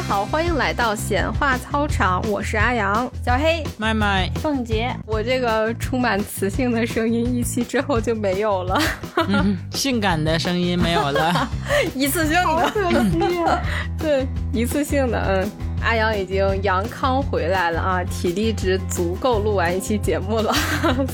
[0.00, 4.96] 家好，欢迎来到显化操场，我是阿阳，小黑，麦麦，凤姐。
[5.04, 8.80] 我这个充满磁性的声音一期之后就没有了，
[9.28, 11.46] 嗯， 性感的声音没有了，
[11.94, 13.62] 一次性的，
[14.00, 15.50] 对，一次性的，嗯，
[15.82, 20.54] 阿阳已经阳康回来了啊，体力值足够录完一期节目了，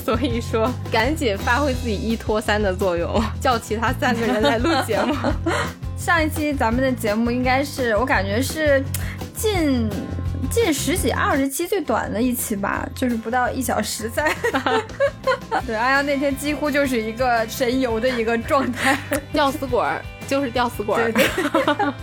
[0.05, 5.13] 所以说赶紧发挥自己一拖三的作用，叫其他三个人来录节目。
[5.97, 8.81] 上一期咱们的节目应该是我感觉是
[9.35, 9.89] 近
[10.49, 14.33] 近十几二十期最短的一期吧，就是不到一小时在。
[15.65, 18.97] 对，阿阳那天几乎就是一个神游的一个状态，
[19.33, 21.93] 吊死鬼儿就是吊死鬼儿。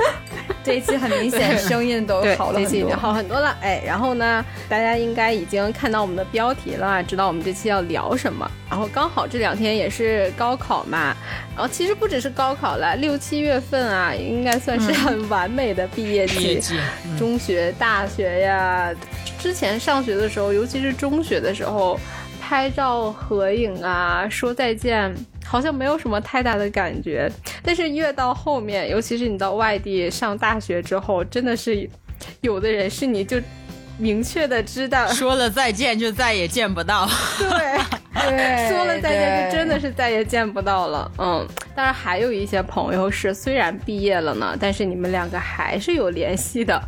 [0.64, 3.54] 这一期很明显声音都好了很多，这期已经好很多了。
[3.60, 8.50] 哎，然后呢，大家应该已经看到我们的标题了，知道我们这期要聊什么。
[8.70, 11.14] 然后刚好这两天也是高考嘛，
[11.54, 16.62] 然后其实不只是高考了，六七月份啊，应该算是很完美的毕业季，
[17.18, 18.90] 中学、大学呀。
[19.38, 22.00] 之前上学的时候，尤其是中学的时候，
[22.40, 25.14] 拍照合影啊，说再见。
[25.44, 27.30] 好像没有什么太大的感觉，
[27.62, 31.88] 但是越到后面，尤其是你到外地上大学之后，真的是
[32.40, 33.40] 有的人是你就
[33.98, 37.08] 明确的知道， 说了再见就再也见不到。
[37.38, 37.48] 对
[38.26, 41.10] 对，说了再见就真的是再也见不到了。
[41.18, 46.80] 嗯，当然还有一些朋友是虽然毕业了呢，但是你们两个还是有联系的，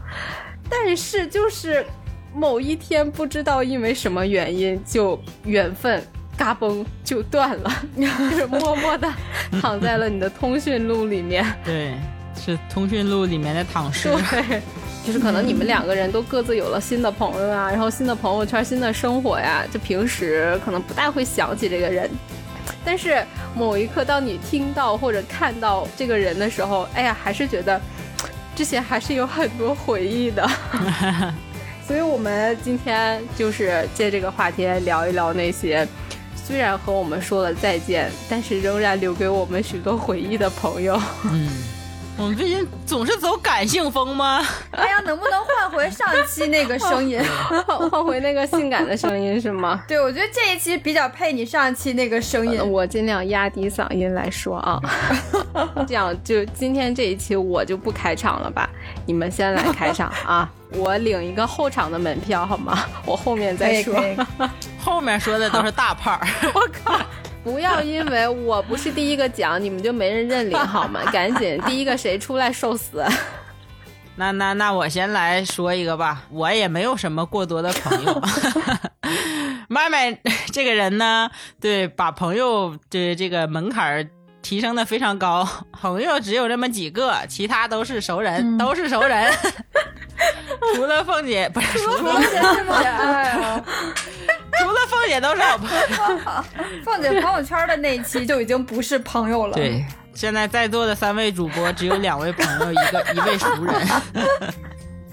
[0.70, 1.84] 但是就是
[2.34, 6.02] 某一天不知道因为什么原因就缘分。
[6.36, 8.06] 嘎嘣就断了， 就
[8.36, 9.12] 是默默的
[9.60, 11.44] 躺在了你的通讯录里面。
[11.64, 11.94] 对，
[12.34, 14.08] 是通讯录里面的躺尸。
[14.30, 14.60] 对，
[15.04, 22.10] 就是可能你们两个人都各自有了新的朋友啊，然后新的朋友圈、新的生活呀，就平时可能不大会想起这个人，
[22.84, 27.80] 但是某一刻当你听到或者看到这个人的时候，哎呀，还是觉得
[28.54, 30.46] 之前还是有很多回忆的。
[31.86, 35.86] 所以我们今天就是借这个话题来聊一聊那些。
[36.46, 40.96] 虽然和我们说了再见，但是仍然留给我们许多回忆的朋友。
[41.24, 41.48] 嗯，
[42.16, 44.46] 我们最近总是走感性风吗？
[44.70, 47.20] 哎呀，能不能换回上期那个声音，
[47.90, 49.82] 换回那个性感的声音是吗？
[49.88, 52.64] 对，我觉得这一期比较配你上期那个声音。
[52.64, 54.80] 我尽量压低嗓音来说啊。
[55.88, 58.70] 这样就今天这一期我就不开场了吧？
[59.04, 60.48] 你们先来开场啊。
[60.72, 62.84] 我领一个后场的门票好吗？
[63.04, 63.94] 我后面再说。
[64.86, 66.16] 后面说的都是大炮。
[66.54, 67.04] 我靠！
[67.42, 71.00] 不要因为我不是第一个讲，你们就没人认领好吗？
[71.12, 73.04] 赶紧，第一个谁出来受死？
[74.14, 76.22] 那那那我先来说一个吧。
[76.30, 78.22] 我也没有什么过多的朋友。
[79.68, 80.16] 麦麦
[80.52, 81.28] 这个人呢，
[81.60, 84.08] 对，把朋友的这个门槛
[84.46, 85.44] 提升的非常高。
[85.72, 89.28] 朋友只有这么几个，其他都是熟人，都是熟人。
[90.76, 93.64] 除了凤姐，不是除了凤姐哎呦
[94.60, 96.44] 除了凤姐都是好朋友。
[96.86, 99.54] 凤姐朋友圈的那一期就已经不是朋友了。
[99.54, 99.84] 对，
[100.14, 103.74] 现在在座的三位主播只有两位朋友，一个一位熟人。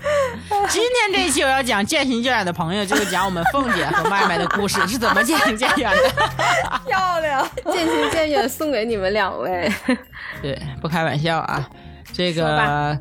[0.70, 6.10] 今天这一期我要讲渐行渐远的朋友，就是讲我们凤姐和麦麦的故事是怎么渐行渐远的。
[6.86, 9.72] 漂亮，渐行渐远送给你们两位。
[10.42, 11.68] 对，不开玩笑啊，
[12.12, 13.00] 这个。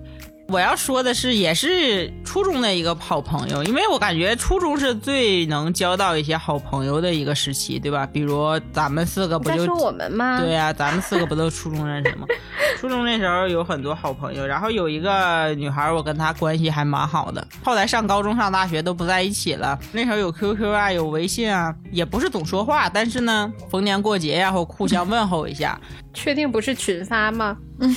[0.52, 8.06] 我要说的是，也是初中的一个好朋友，因为我感觉初中是最能交到一些好朋友的一个时期，对吧？
[8.12, 10.38] 比如咱们四个不就说我们吗？
[10.38, 12.26] 对呀，咱们四个不都初中认识吗？
[12.78, 17.46] 初中那时候有很多好朋友，然后有一个女孩，我跟她关系还蛮好的。
[17.64, 19.78] 后来上高中、上大学都不在一起了。
[19.90, 25.80] 那时候有 QQ 啊，有微信啊，也不是总说话，但是呢，逢年过节呀，或互相问候一下。
[26.14, 27.56] 确定不是群发吗？
[27.80, 27.96] 嗯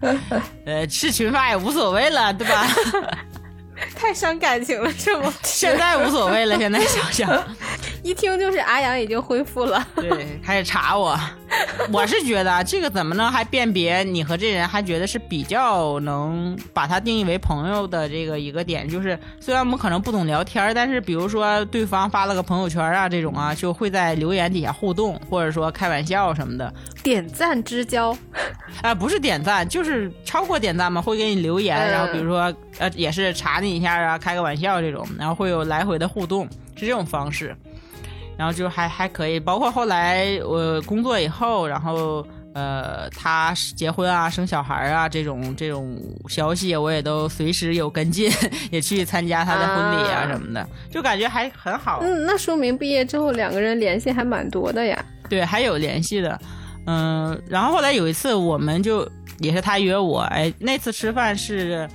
[0.66, 2.66] 呃，是群发也无所谓了，对吧？
[3.96, 5.32] 太伤感情了，是吗？
[5.42, 7.44] 现在无所谓了， 现在想想。
[8.02, 11.18] 一听就是阿阳已经恢复了，对，开始查我。
[11.92, 26.72] 我是觉得这个怎么能还辨别你和这人，还觉得是比较能把他定义为朋友的这个一个点，就是虽然我们可能不懂聊天，但是比如说对方发了个朋友圈啊这种啊，就会在留言底下互动，或者说开玩笑什么的，
[27.02, 28.16] 点赞之交。
[28.82, 37.56] 啊，不是点赞，就是超过点赞嘛，会给你留言，然后比如说呃也是查你一下啊，开个玩笑这种，然后会有来回的互动，是这种方式。
[38.36, 48.32] 然后就还还可以，包括后来我工作以后，然后呃，他结婚啊、生小孩啊这种这种消息，我也都随时有跟进，
[48.70, 51.98] 也去参加他的婚礼啊什么的，就感觉还很好。
[52.00, 55.04] 嗯，那说明毕业之后两个人联系还蛮多的呀。
[55.28, 56.40] 对，还有联系的。
[56.86, 59.06] 嗯，然后后来有一次，我们就
[59.40, 61.86] 也是他约我，哎，那次吃饭是。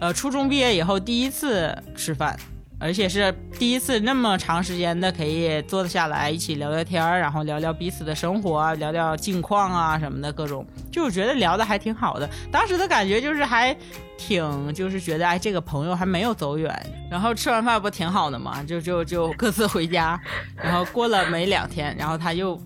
[0.00, 2.38] 呃初中毕业以后第一次吃饭，
[2.78, 12.28] 而且是第一次那么长时间的可以坐得下来一起聊聊天儿，然后聊聊彼此的生活，聊聊近况啊什么的各种，就我觉得聊的还挺好的。
[12.50, 13.74] 当时的感觉就是还
[14.18, 16.70] 挺就是觉得哎这个朋友还没有走远，
[17.10, 20.20] 然后吃完饭不挺好的嘛，就就就各自回家，
[20.62, 22.60] 然后过了没两天，然后他又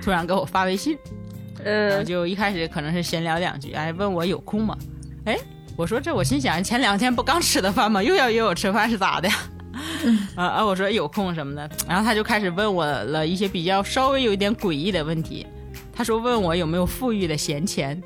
[0.00, 0.96] 突然给我发微信。
[1.64, 4.78] 然后嗯，就一开始可能是闲聊两句，哎，问我有空吗？
[5.24, 5.36] 哎，
[5.78, 8.02] 我说这我心想前两天不刚吃的饭吗？
[8.02, 9.34] 又要约我吃饭是咋的呀？
[10.34, 10.66] 啊啊！
[10.66, 15.46] 我说有空什么的，然后他就开始问我了一些比较稍微有一点诡异的问题。
[15.94, 18.02] 他说问我有没有富裕的闲钱，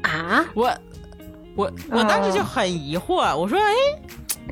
[0.00, 0.74] 啊，我
[1.54, 3.74] 我我当时就很疑惑，我说哎，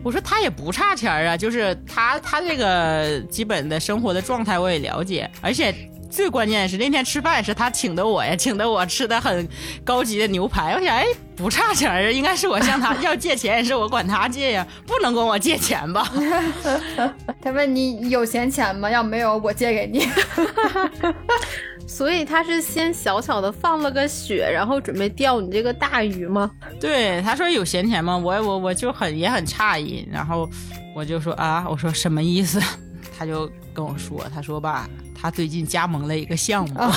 [0.03, 5.75] 我说他也不差钱啊，就是他他这个基本的生活的状态我也了解，而且
[6.10, 9.46] 最关键的是那天吃饭是他请的我呀，请的我吃的很
[9.84, 11.06] 高级的牛排，我想哎
[11.37, 16.10] 不差钱儿啊，应该是我向他要借钱，也是我管他借呀，不能管我借钱吧？
[17.40, 18.90] 他问你有闲钱吗？
[18.90, 20.08] 要没有，我借给你。
[21.87, 26.50] 所以他是先小小的放了个血，然后准备钓你这个大鱼吗？
[26.81, 28.16] 对，他说有闲钱吗？
[28.16, 30.49] 我我我就很也很诧异，然后
[30.94, 32.61] 我就说啊，我说什么意思？
[33.19, 34.88] 他就跟我说，他说吧，
[35.20, 36.88] 他最近加盟了一个项目， 哦，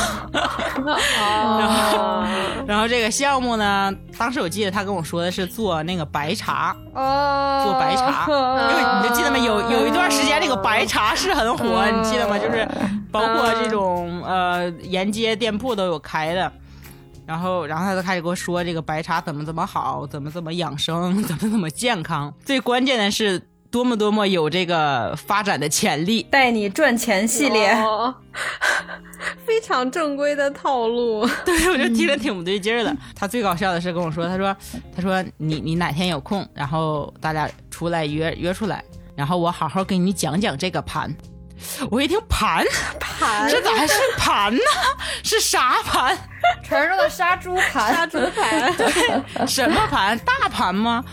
[2.68, 9.38] 然后这个项目呢，当时我记得他跟我说的是做那个白茶，哦，做白茶因为你就记得吗？
[9.40, 12.38] 有有一段时间那个白茶是很火，你记得吗？
[12.38, 12.68] 就是
[13.12, 16.54] 包括这种呃沿街店铺都有开的。
[17.24, 22.34] 然后，然后他就开始给我说这个白茶怎么怎么好，怎么怎么养生，怎么怎么健康。
[22.44, 23.42] 最关键的是
[23.72, 26.24] 多么多么有这个发展的潜力。
[26.24, 27.72] 带你赚钱系列。
[27.72, 28.14] 哦
[29.46, 31.28] 非常正规的套路。
[31.46, 32.96] 对，我就听着挺不对劲儿的。
[33.16, 34.56] 他最搞笑的是跟我说，他说，
[34.96, 38.84] 他说你你哪天有空，然后大家出来约约出来，
[39.16, 41.14] 然后我好好给你讲讲这个盘。
[41.92, 42.66] 我一听盘
[43.00, 44.62] 盘这咋还是盘呢？
[45.24, 46.18] 是啥盘？
[46.64, 50.18] 传说的杀猪盘，杀猪盘， 对什么盘？
[50.20, 51.04] 大盘吗？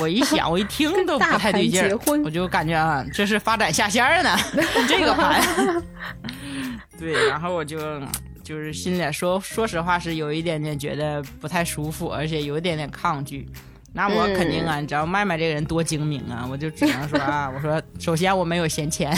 [0.00, 4.36] 我一想，我一听都不太对劲儿我就感觉啊，这是发展下线儿呢，
[4.88, 5.42] 这个盘。
[6.98, 7.78] 对，然后我就
[8.42, 13.48] 就是心里说说实话是有一点点觉得不太舒服，而且有一点点抗拒。
[13.92, 19.10] 那我肯定啊，你知道麦麦这个人多精明啊，我就只能说啊，我说首先我没有闲钱，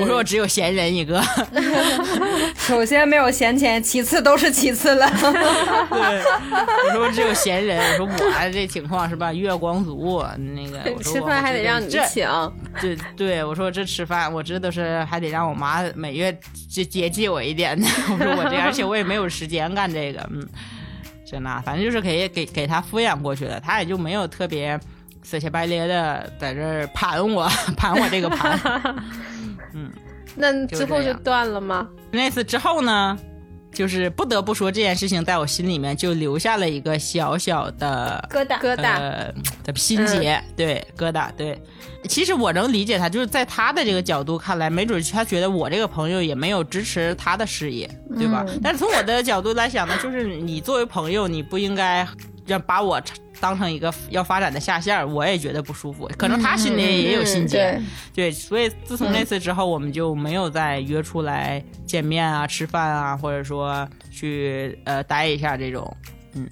[0.00, 1.22] 我说我只有闲人一个，
[2.58, 5.08] 首先没有闲钱，其次都是其次了。
[5.88, 6.22] 对，
[6.88, 10.24] 我说我只有闲人，我说我这情况是吧，月光族
[10.54, 12.28] 那个，吃我饭还得让你请，
[12.80, 16.36] 对对，我说这吃饭，我这都是还得让我妈每月
[16.68, 17.86] 接接济我一点的。
[18.10, 20.44] 我说我这，而且我也没有时间干这个，嗯，
[21.30, 24.78] 这那反正就是可以给给他敷衍过去了，他也就没有特别
[25.22, 28.58] 死乞白咧的在这儿盘我 盘我这个盘。
[29.72, 29.90] 嗯
[30.36, 31.88] 那之后就断了吗？
[32.10, 33.16] 那次之后呢，
[33.80, 39.32] 就是不得不说这件事情在我心里面就留下了一个小小的疙瘩，疙瘩，呃
[39.64, 41.58] 的心结，对疙瘩，对。
[42.06, 48.44] 其实我能理解他，就是在他的这个角度看来，没准他觉得我这个朋友也没有支持他的事业，对吧？
[48.62, 52.06] 但是从我的角度来想呢，就是你作为朋友，你不应该
[52.44, 53.00] 让把我
[53.40, 56.08] 当成一个要发展的下线，我也觉得不舒服。
[56.18, 57.56] 可能他心里也有心结，
[58.14, 65.96] 对，对，所以自从那次之后，我们就没有再约出来见面啊、吃饭啊，或者说去呃待一下这种，
[66.34, 66.48] 嗯，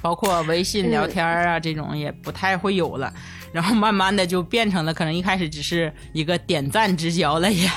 [0.00, 3.12] 包括微信聊天啊、这种也不太会有了。
[3.52, 7.68] 然后慢慢的就变成了，可能一开始只是一个点赞之交了也，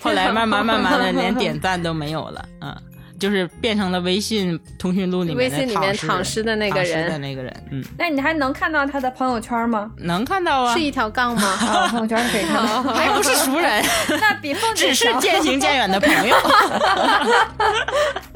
[0.00, 2.82] 后来慢慢慢慢的连点赞都没有了，嗯。
[3.18, 9.90] 就是变成了微信通讯录里面的微信里面躺尸的那个躺尸的人那个人，嗯，那你还能看到他的朋友圈吗？
[9.98, 11.42] 能看到啊是，一条杠吗？
[11.60, 12.82] 啊， 朋友圈可以看到。
[12.94, 13.84] 还不是熟人，
[14.20, 16.36] 那比凤姐只是渐行渐远的朋友。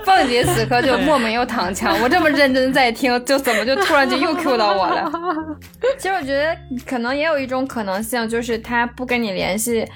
[0.04, 5.10] 凤姐此刻就莫名又躺枪，我这么认真在听，就怎么就突然就又 Q 到我了？
[5.96, 9.86] 其实我觉得可能也有一种可能性，就是他不跟你联系，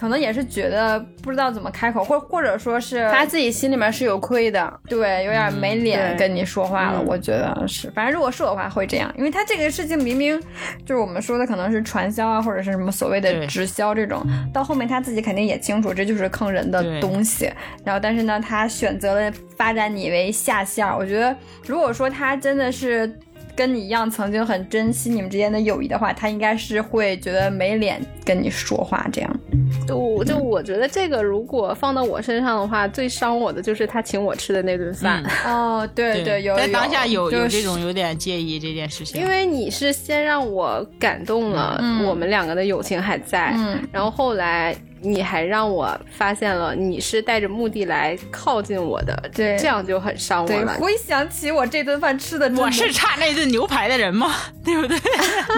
[0.00, 4.80] 可能也是觉得不知道怎么开口，或或者说是他自己心里面是有亏的。
[4.88, 6.98] 对有点没脸跟你说话了。
[7.02, 10.40] 嗯我觉得是，反正如果是我的话会这样，因为他这个事情明明
[10.86, 17.50] 就是我们说的可能是传销啊，或者是什么所谓的直销这种，到后面他自己肯定也清楚这就是坑人的东西。
[17.84, 20.96] 然后，但是呢，他选择了发展你为下线儿。
[20.96, 23.18] 我觉得，如果说他真的是
[23.54, 29.40] 跟你一样曾经很珍惜你们之间的友谊的话，他应该是会觉得没脸跟你说话这样。
[29.86, 35.22] 就就我觉得这个如果放到我身上的话，最伤我的就是他请我吃的那顿饭。
[35.44, 36.56] 哦，对对，有。
[36.56, 37.60] 在当下有有就是。
[37.60, 42.04] 这种有点介意这件事情，因为你是先让我感动了，嗯。
[42.04, 43.86] 我们两个的友情还在，嗯。
[43.92, 50.74] 然后后来你还让我发现了你是带着目的来靠近我的，对这样就很伤我对，了。
[50.74, 54.34] 回想起我这顿饭吃的，我是差那顿牛排的人吗？
[54.64, 54.98] 对不对？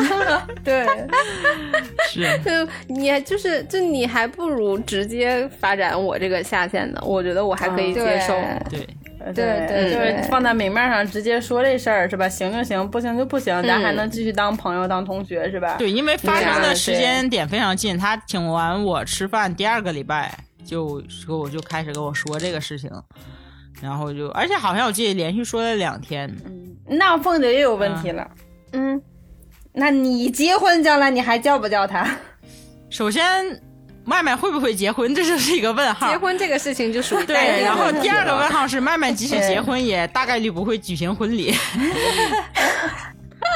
[0.65, 0.87] 对，
[2.09, 2.51] 是，就
[2.89, 8.33] 你还就是就你还不如直接发展我这个下线呢，我觉得我还可以接受。
[8.71, 8.89] 对，对
[9.35, 12.29] 对对就对是放在明面上直接说这事儿是吧？
[12.29, 15.77] 行就行，不行就不行，咱还能继续当朋友、当同学是吧？
[15.79, 22.91] 对，因为发生的时间点非常近，他请完我吃饭第二个礼拜就跟我就开始跟我说这个事情，
[23.81, 28.29] 然后就而且好像我记得连续说了两天，嗯那凤姐又有问题了。
[28.73, 29.01] 嗯，
[29.73, 32.09] 那你结婚将来你还叫不叫他？
[32.91, 33.23] 首先
[34.05, 36.11] 麦麦会不会结婚， 这就是一个问号。
[36.11, 41.55] 结婚这个事情就属于待对，定然后第二个问号是麦麦即使结婚，也大概率不会举行婚礼。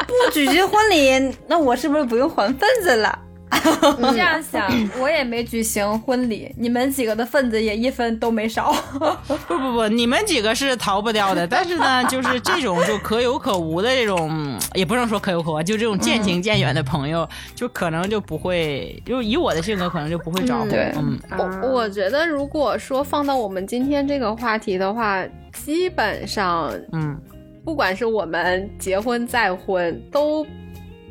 [0.07, 3.19] 不举行婚礼，那我是不是不用还份子了？
[4.13, 4.69] 这样想，
[5.01, 8.73] 我也没举行婚礼，你们几个的份子也一分都没少。
[9.47, 20.69] 不不不，你们几个是逃不掉的，但是呢，就是这种就可有可无的这种，也不能说可有可无，就这种渐行渐远的朋友，就可能就不会，就以我的性格，可能就不会找我。
[20.69, 27.17] 对嗯，我我觉得，如果说放到我们今天这个话题的话，基本上，嗯，
[27.65, 30.45] 不管是我们结婚再婚，都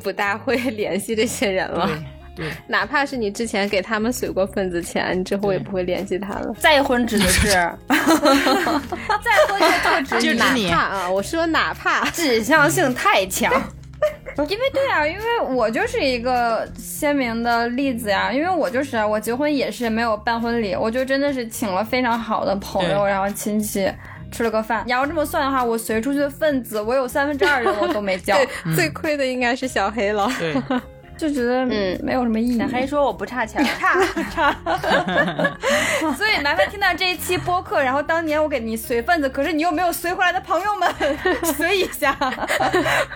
[0.03, 1.87] 不大会 联系这些人了。
[1.87, 1.95] 对
[2.35, 6.53] 对，哪怕是你之前给他们随过份子钱，你之后也不会联系他了。
[6.59, 7.47] 再婚指的是
[7.87, 7.95] 再
[9.47, 13.51] 婚就特指 就哪怕啊，我说哪怕，指向性太强。
[14.37, 18.33] 因为对啊，因为我就是一个鲜明的例子呀。
[18.33, 23.89] 因为我就是我结婚也是没有办婚礼，我就真的是请了非常好的朋友，然后亲戚
[24.29, 24.83] 吃了个饭。
[24.85, 30.29] 你要这么算的话，我随出去的份子，我有三分之二人我都没交，对，最亏的应该是小黑了。
[30.37, 30.53] 对，
[31.17, 32.57] 就觉得嗯没有什么意义。
[32.57, 33.99] 小黑说我不差钱，差
[34.33, 34.55] 差，
[36.17, 40.89] 所以麻烦听到这一期播客，然后当年我给你随份子，可是你又没有随回来的朋友们，
[41.55, 42.15] 随一下，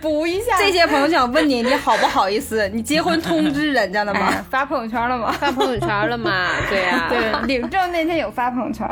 [0.01, 0.58] 补一下。
[0.58, 2.68] 这些朋友想问你，你好不好意思？
[2.70, 4.27] 你结婚通知人家了吗？
[4.32, 5.32] 哎发朋友圈了吗？
[5.39, 6.50] 发朋友圈了吗？
[6.70, 8.88] 对呀、对，领证那天有发朋友圈。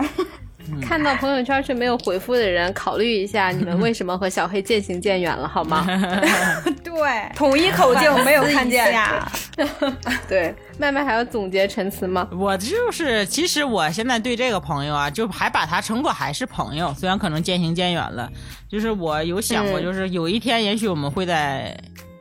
[0.81, 5.85] 看到朋友圈却没有回复的人，考虑一下你们为什么和小黑渐行渐远了，好吗？
[6.83, 8.91] 对，统一口径没有看见。
[8.91, 9.31] 呀。
[10.27, 12.27] 对，麦麦还要总结陈词吗？
[12.31, 18.29] 我就是，其实我现在对这个朋友啊，就还把他称作还是朋友，虽然可能渐行渐远了。
[18.69, 21.75] 就是我有想过，嗯就是有一天，也许我们会在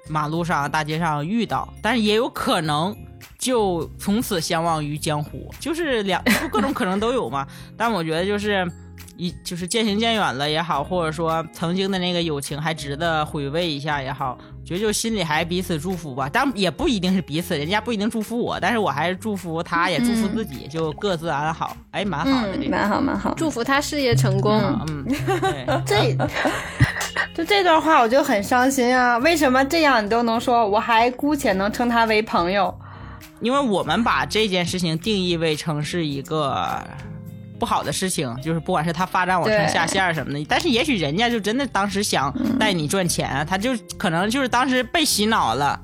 [0.09, 2.97] 马路上、大街上遇到，但是也有可能
[3.39, 7.47] 就从此相忘于江湖， 就是两就各种可能都有嘛。
[7.77, 8.67] 但我觉得就是。
[9.19, 16.29] 一就是渐行渐远了也好，或者说曾经的那个友情还值得回味一下也好，觉得就心里还彼此祝福吧。
[16.31, 21.75] 但也不一定是彼此，人家不一定祝福我，但是我还是祝福他，也祝福自己，就各自安好。
[21.93, 23.33] 哎，蛮好的这嗯，蛮好蛮好。
[23.39, 24.61] 祝福他事业成功。
[24.87, 25.03] 嗯，
[25.87, 26.15] 对， 这
[27.35, 29.17] 就这段话我就很伤心啊！
[29.17, 30.69] 为什么这样你都能说？
[30.69, 32.79] 我还姑且能称他为朋友。
[33.41, 36.83] 因为我们把这件事情定义为成是一个
[37.59, 45.79] 不好的事情，就是不管是他发展我成下线什么的，但是也许人家就真的当时想带你赚钱啊，他就可能就是当时被洗脑了，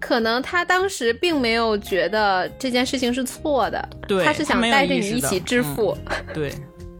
[0.00, 5.96] 可能他当时并没有觉得这件事情是错的，对他是想带着你一起致富。
[6.34, 6.52] 对，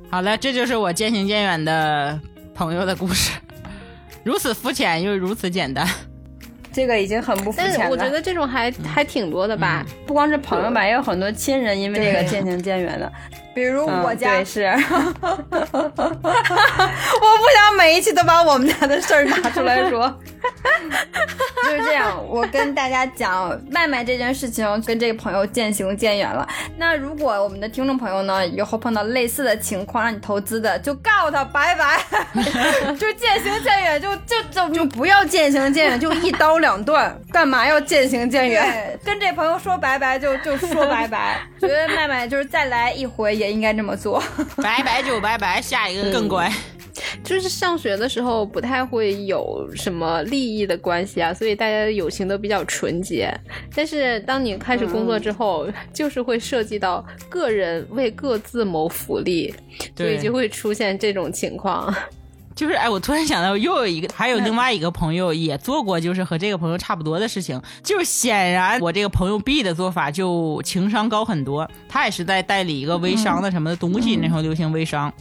[0.08, 2.20] 好了，这就是我渐行渐远的
[2.54, 3.32] 朋友的故事，
[4.22, 5.88] 如此肤浅又如此简单。
[6.72, 7.76] 这个已经很不肤浅了。
[7.78, 9.84] 但是我觉得这种还、还挺多的吧。
[10.06, 13.12] 不光是朋友吧，也有很多亲人因为这个渐行渐远的。
[13.54, 14.62] 比如嗯我家对，是，
[15.22, 15.28] 我
[16.00, 20.12] 不想每一期都把我们家的事儿拿出来说。
[21.64, 26.46] 就是这样，我跟大家讲，麦麦这件事情跟这个朋友渐行渐远了。
[26.76, 32.00] 那如果我们的听众朋友呢，以后碰到类似的情况让你投资的，就告诉他拜拜，
[32.98, 37.16] 就渐行渐远，就就就就不要渐行渐远，就一刀两断。
[37.30, 38.98] 干嘛要渐行渐远？
[39.04, 41.40] 对，跟这朋友说拜拜就就说拜拜。
[41.60, 44.22] 觉得麦麦就是再来一回也应该这么做。
[44.62, 46.50] 拜拜就拜拜，下一个更乖。
[47.24, 53.32] 就是上学的时候不太会有什么利益的关系啊，所以大家的友情都比较纯洁。
[53.74, 59.54] 但是当你开始工作之后，就是会涉及到个人为各自谋福利，
[59.96, 61.94] 所以对就会出现这种情况。
[62.54, 67.60] 就是哎，我突然想到，又有一个，还有另外一个朋友也做过，就是和这个朋友差不多的事情。
[67.82, 75.12] 就是显然我这个朋友 B 的做法就情商高很多，他也是在代理一个微商的什么的东西，那时候流行微商。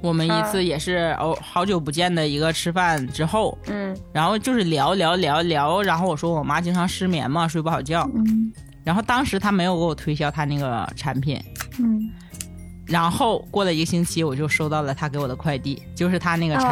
[0.00, 3.96] 我们一次也是哦，好久不见的一个吃饭之后，嗯。
[4.12, 8.52] 然后就是聊聊聊聊，然后我说我妈经常失眠嘛，睡不好觉，嗯。
[8.84, 11.38] 然后当时他没有给我推销他那个产品，
[11.78, 12.10] 嗯，
[12.88, 16.64] 然后过了一个星期，我就收到了他给我的快递，就是他那个产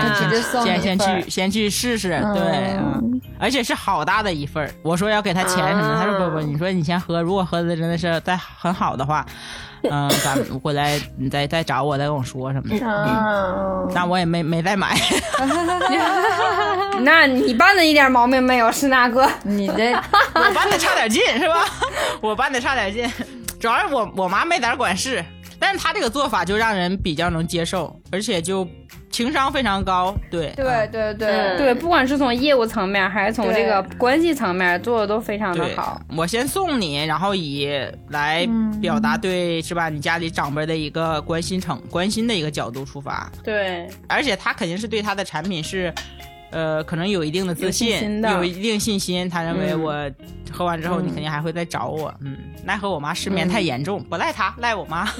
[0.00, 2.76] 品，先先去先去试试，对，
[3.38, 4.70] 而且是好大的一份儿。
[4.82, 9.24] 我说要给他钱什么的，他说不不，你说你先喝，如果喝的真的是再很好的话，
[9.90, 12.86] 嗯，咱们回来你再再找我，再跟我说什么的。
[12.86, 14.98] 嗯，那我也没没再买，
[17.02, 19.92] 那你办的一点毛病没有，是那个你这
[20.34, 21.66] 我办的差点劲是吧？
[22.22, 23.06] 我办的差点劲，
[23.64, 25.24] 主要是我我妈没胆管事，
[25.58, 28.68] 但是她这个做法就让人比较能接受，而且就
[29.10, 37.66] 情商非常高，对对对对对，不管是从业务层面还是从这个关系层面做的都非常的好。，我先送你，然后以
[38.10, 38.46] 来
[38.82, 39.88] 表达对、是吧？
[39.88, 45.90] 你家里长辈的一个关心程关心的一个角度出发，对，而且他肯定是对他的产品是，
[46.54, 49.28] 呃，可能有一定的自有信有一定信心。
[49.28, 50.10] 他认为嗯我
[50.52, 52.14] 喝完之后，你肯定还会再找我。
[52.20, 55.08] 嗯，奈何我妈失眠太严重，不赖他，赖我妈。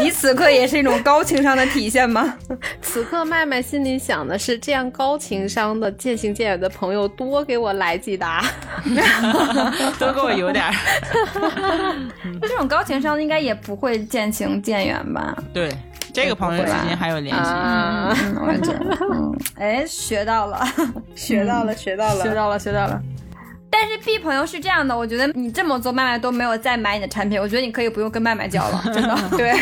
[0.00, 2.36] 你此刻也是一种高情商的体现吗？
[2.82, 8.44] 此刻麦麦心里想的是，这样高情商的渐行渐远的朋友多给我来几打。
[10.00, 10.74] 多给我有点儿。
[12.42, 15.36] 这种高情商应该也不会渐行渐远吧？
[15.52, 15.70] 对，
[16.12, 17.40] 这个朋友之间还有联系。
[17.40, 20.64] 啊，嗯，我觉得，嗯， 哎，学到了，
[21.14, 23.02] 学到了，学到了学到了，学到了。
[23.70, 29.16] 但是 B 朋友是这样的，我觉得你这么做，麦麦都没有再买你的产品，我觉得你可以不用跟麦麦交了， 真的。
[29.36, 29.52] 对，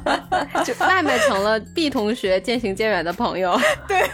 [0.64, 3.58] 就麦麦成了 B 同学渐行渐远的朋友。
[3.88, 4.10] 对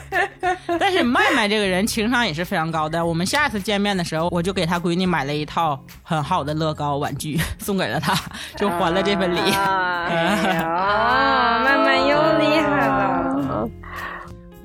[0.78, 3.04] 但是麦麦这个人情商也是非常高的。
[3.04, 8.14] 我们下次见面的时候，我就给他闺女买了一套很好的乐高玩具，送给了他，
[8.56, 9.38] 就还了这份礼。
[9.40, 13.69] 哎呀，慢慢又厉害了。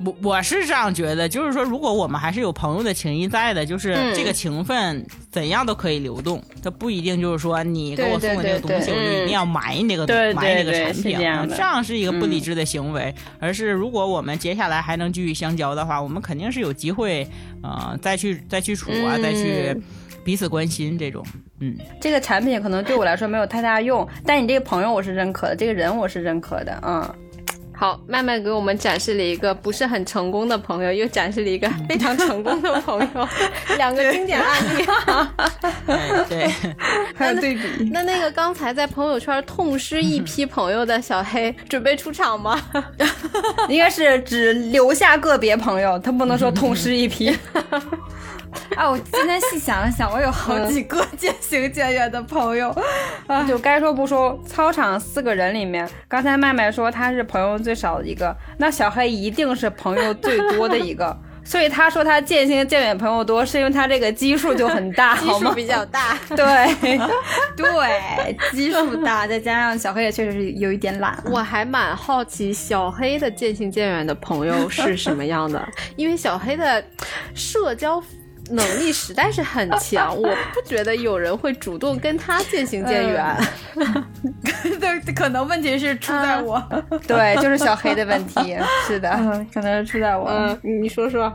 [0.06, 11.18] 我我是这样觉得，就是说，如果我们还是有朋友的情谊在的，就是嗯这个情分怎样都可以流动，它不一定就是说你给我送的这个东西，我就一定要买你这个买你这个产品，
[11.50, 13.12] 这样是一个不理智的行为。
[13.40, 17.26] 而是如果我们接下来还能继续相交的话，我们肯定是有机会，
[17.62, 19.76] 呃，再去再去处啊，嗯再去
[20.24, 21.24] 彼此关心这种，
[21.60, 27.14] 嗯，这个产品可能对我来说没有太大用，但你这个朋友我是认可的，这个人我是认可的，嗯。
[27.78, 33.28] 好，麦麦给我们展示了一个不是很成功的朋友，又展示了一个非常成功的朋友，
[33.76, 34.84] 两个经典案例。
[35.86, 36.74] 对对。
[37.14, 42.58] 还有对比，那那个刚才在朋友圈痛失一批朋友的小黑，准备出场吗？
[43.68, 47.36] 应该是只留下个别朋友，他不能说痛失一批。
[48.76, 52.74] 啊，我今天细想了想，我有好几个 渐行渐远的朋友。
[53.26, 61.16] 啊，就该说不说，操场四个人里面，刚才麦麦说他是朋友最少的一个，那小黑一定是朋友最多的一个。
[61.44, 65.52] 所以他说他渐行渐远朋友多，是因为他这个基数就很大， 基数好吗？
[65.54, 66.18] 比较大。
[66.30, 66.98] 对，
[67.56, 71.16] 对，基数大，再加上小黑也确实是有一点懒。
[71.30, 76.84] 我还蛮好奇小黑的渐行渐远的朋友是什么样的，因为小黑的
[77.32, 78.02] 社交
[78.50, 83.36] 能力实在是很强，我不觉得有人会主动跟他渐行渐远。
[84.80, 86.62] 对，可能问题是出在我。
[87.06, 88.56] 对，就是小黑的问题。
[88.86, 90.28] 是的，嗯，可能是出在我。
[90.28, 91.32] 嗯，你说说。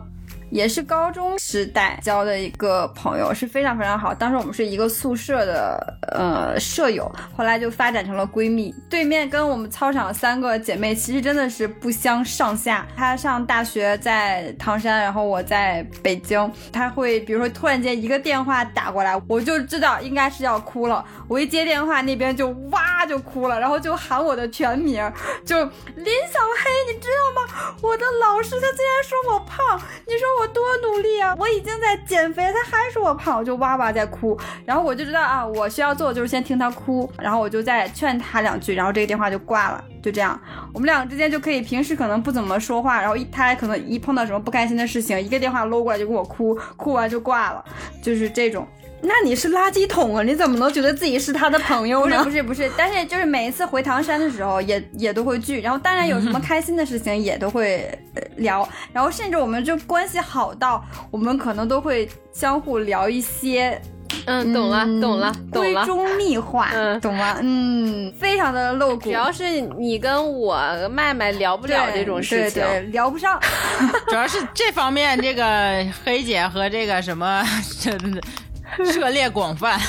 [0.51, 4.13] 也是高中时代交的一个朋友，是非常非常好。
[4.13, 8.73] 当时我们是一个宿舍的呃舍友，后来就发展成了闺蜜。
[8.89, 12.85] 对面跟我们操场三个姐妹，其实真的是不相上下。
[12.95, 16.51] 她上大学在唐山，然后我在北京。
[16.71, 21.03] 她会比如说突然间一个电话打过来，我就知道应该是要哭了。
[21.29, 25.01] 我一接电话，那边就哇就哭了，然后就喊我的全名，
[25.45, 27.75] 就林小黑，你知道吗？
[27.81, 31.35] 我的老师他竟然说我胖，你说我我多努力啊！
[31.37, 34.35] 我已经在减肥，他还说我胖，我就哇哇在哭。
[34.65, 40.39] 然后我就知道啊，我需要做的就是先听他哭，然后我就再劝他两句，然后这个电话就挂了，就这样，
[40.73, 47.63] 我们两个之间就可以平时可能不怎么说话，然后一他可能一碰到什么不开心的事情，一个电话搂过来就给我哭，哭完就挂了，
[48.01, 48.67] 就是这种。
[49.03, 50.23] 那你是垃圾桶啊？
[50.23, 52.23] 你怎么能觉得自己是他的朋友不是呢？
[52.23, 63.81] 不是不是，但是就是每一次回唐山的时候也，也都会聚，然后当然有什么开心的事情也都会、呃聊，然后甚至我们就关系好到我们可能都会相互聊一些。
[64.25, 65.81] 嗯，懂了，懂了，懂了。
[65.81, 67.37] 闺中密话，嗯懂吗？
[67.41, 69.11] 嗯，非常的露骨主。
[69.11, 70.61] 要是你跟我
[70.91, 73.39] 麦麦聊不了这种事情，对对聊不上。
[74.09, 77.43] 主要是这方面，这个黑姐和这个什么
[77.79, 77.89] 这
[78.91, 79.79] 涉猎广泛，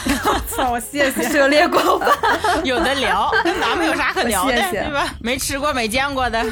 [0.49, 2.65] 操，谢谢，涉猎广泛。
[2.65, 5.15] 有的聊，跟咱们有啥可聊的， 谢谢对吧？
[5.21, 6.45] 没吃过、没见过的，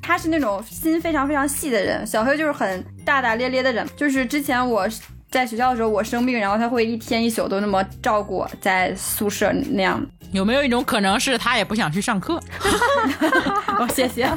[0.00, 3.86] 他是那种心非常非常细的人，小黑就是很大大咧咧的人。
[3.96, 4.88] 就是之前我
[5.30, 10.04] 在学校的时候，我生病，然后他会一天一宿都那么照顾我，在宿舍那样。
[10.32, 12.38] 有没有一种可能是他也不想去上课？
[13.78, 14.28] 哦，谢谢。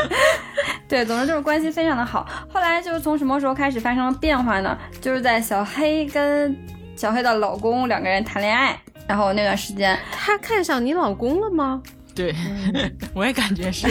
[0.88, 2.26] 对，总之就是关系非常的好。
[2.52, 4.76] 后来就是从什么时候开始发生了变化呢？
[5.00, 6.56] 就是在小黑跟
[6.96, 11.82] 小黑的老公两个人谈恋爱，然后那段时间他看上你老公了吗？
[12.20, 12.34] 对，
[13.14, 13.88] 我也感觉是。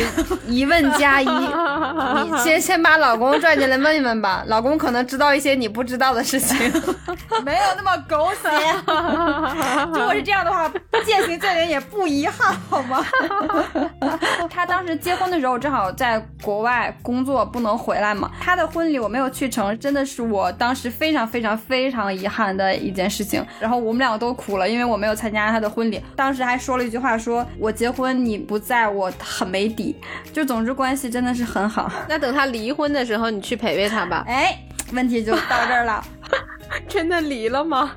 [0.48, 6.56] 一问加一， 你先先把老公拽进来问一问吧，老公可能知道一些你不知道的事情，
[7.44, 8.50] 没有那么狗血。
[9.94, 10.72] 如果是这样的话，
[11.04, 13.04] 渐行渐远也不遗憾，好吗？
[14.48, 18.30] 他当时结婚的时候正好在国外工作，不能回来嘛。
[18.40, 23.44] 他的婚礼我没有去成，真的是我当时非常非常非常遗憾的一件事情。
[23.60, 26.00] 然后我们两个都哭了，因为我没有参加他的婚礼。
[26.16, 29.96] 当时还说了一句话说，我结婚你不在，我很没底。
[30.32, 31.92] 就总之关系真的是很好。
[32.08, 34.24] 那等他离婚的时候，你去陪陪他吧。
[34.28, 34.58] 哎，
[34.94, 36.04] 问题就到这儿了。
[36.88, 37.92] 真的离了吗？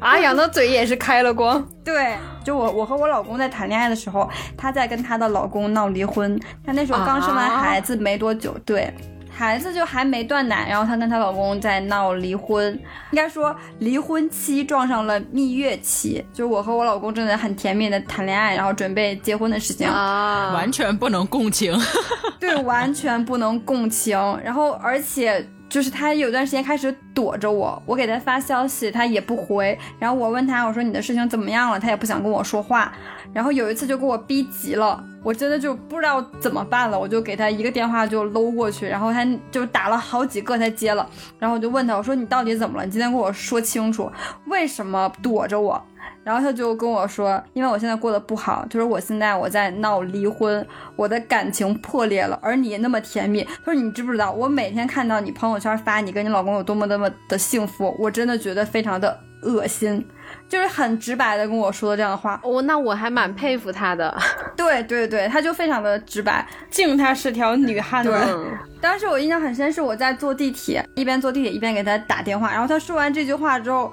[0.00, 1.66] 阿阳的嘴也是开了光。
[1.82, 6.38] 对，就我我和我老公在谈恋爱的时候，她在跟她的老公闹离婚。
[6.64, 8.92] 她那时候刚生完孩子没多久，对。
[9.36, 12.72] 孩子就还没断奶，然后她跟她老公在闹离婚，
[13.10, 21.78] 应该说离婚期撞上了蜜月期，就我和我老公正在很甜蜜的谈恋爱，然后准备结婚的事情，啊，完全不能共情。
[22.40, 24.16] 对，完全不能共情。
[24.42, 32.92] 然后而且就是他有段时间开始躲着我，我给他发消息他也不回，然后我问他我说你的事情怎么样了，他也不想跟我说话。
[33.32, 41.06] 然后有一次就给我逼急了，我真的就不知道怎么办了，我就给他一个电话就搂过去，然后他就打了好几个才接了，
[41.38, 42.84] 然后我就问他我说你到底怎么了？
[42.84, 44.10] 你今天跟我说清楚，
[44.46, 45.84] 为什么躲着我？
[46.24, 50.66] 然后他就跟我说，因为我现在过得不好，就是我现在我在闹离婚，
[50.96, 53.42] 我的感情破裂了，而你那么甜蜜。
[53.64, 60.04] 他说你知不知道，我每天看到你朋友圈发你跟你老公有多么多么的幸福，我真的觉得非常的恶心，
[60.48, 62.40] 就是很直白的跟我说的这样的话。
[62.42, 64.16] 哦，那我还蛮佩服他的。
[64.56, 68.10] 对对对，他就非常的直白，敬他是条女汉子。
[68.28, 68.46] 嗯
[68.80, 73.92] 当时我印象很深，是我在坐地铁，一边坐地铁一边给他打电话，然后他说完这句话之后，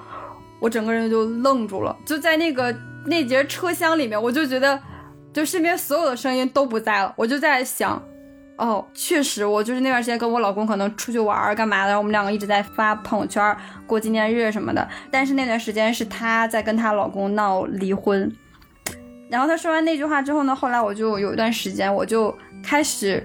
[0.64, 2.74] 我整个人就愣住了，就在那个
[3.04, 4.80] 那节车厢里面，我就觉得，
[5.30, 8.02] 就身边所有的声音都不在了，我就在想，
[8.56, 13.54] 哦，确实，我就是那段时间跟我老公可能出去玩儿干嘛的，我们两个一直在发朋友圈
[13.86, 18.34] 过纪念日什么的，但是那段时间是她在跟她老公闹离婚，
[19.28, 23.22] 然后她说完那句话之后呢，后来我就有一段时间我就开始。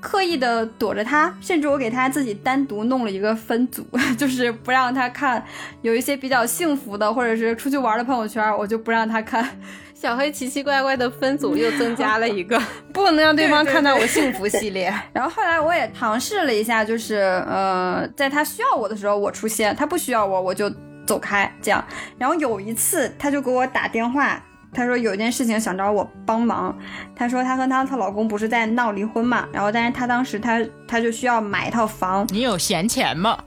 [0.00, 5.44] 刻意的躲着他，甚至我给他自己单独弄了一个分组， 就是不让他看
[5.82, 9.48] 有一些比较幸福的或者是出去玩的朋友圈，我就不让他看，
[9.94, 12.60] 小黑奇奇怪怪的分组又增加了一个。
[12.94, 14.92] 不能让对方看到我幸福系列。
[15.12, 17.16] 然后后来我也尝试了一下，就是
[17.48, 20.70] 呃，在他需要我的时候我出现，他不需要我我就
[21.06, 21.84] 走开，这样。
[22.16, 24.42] 然后有一次他就给我打电话。
[24.72, 26.76] 他说有一件事情想找我帮忙，
[27.16, 33.38] 她说她和她她老公不是在闹离婚嘛，然后但是她当时她她就需要买一套房你有闲钱吗？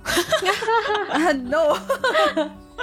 [1.13, 1.77] 啊， no，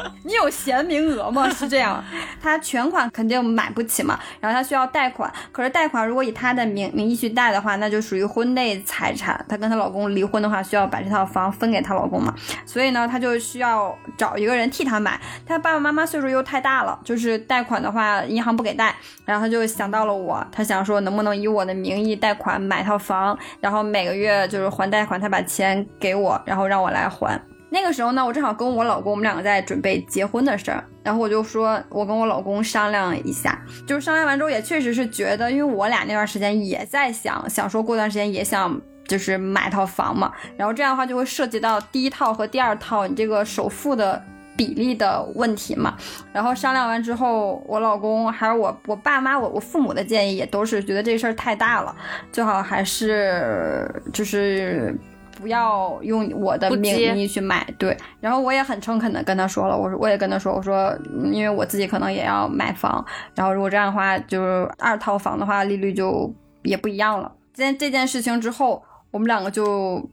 [0.24, 1.48] 你有闲名额吗？
[1.50, 2.02] 是这样，
[2.40, 12.34] 他全款肯定买不起嘛，然后他需要贷款，可是贷款如果以他的名名义去贷的话，那就属于婚内财产，她跟她老公离婚的话，需要把这套房分给她老公嘛，
[12.64, 27.40] 所以呢，她就需要找一个人替她买，她爸爸妈妈岁数又太大了，就是贷款的话银行不给贷，然后她就想到了我，她想说能不能以我的名义贷款买套房，然后每个月就是还贷款，她把钱给我，然后让我来还。
[27.70, 44.22] 那个时候呢，我正好跟我老公，我们两个在准备结婚的事儿，然后我就说，我跟我老公商量一下，就是商量完之后，也确实是觉得，因为我俩那段时间也在想，想说过段时间也想就是买套房嘛，然后这样的话就会涉及到第一套和第二套你这个首付的
[44.56, 45.94] 比例的问题嘛。
[46.32, 51.94] 然后商量完之后，我老公还有我我爸妈，我我父母的建议也都是觉得这事儿太大了，
[52.32, 54.98] 最好还是就是。
[55.38, 57.96] 不要用我的名义去买，对。
[58.20, 63.04] 然后我也很诚恳的跟他说了，我说我也跟他说，我说嗯因为我自己可能也要买房，
[63.36, 67.32] 然后如果这样的话，就是二套房的话，利率就也不一样了。
[67.54, 70.04] 在这件事情之后，我们两个就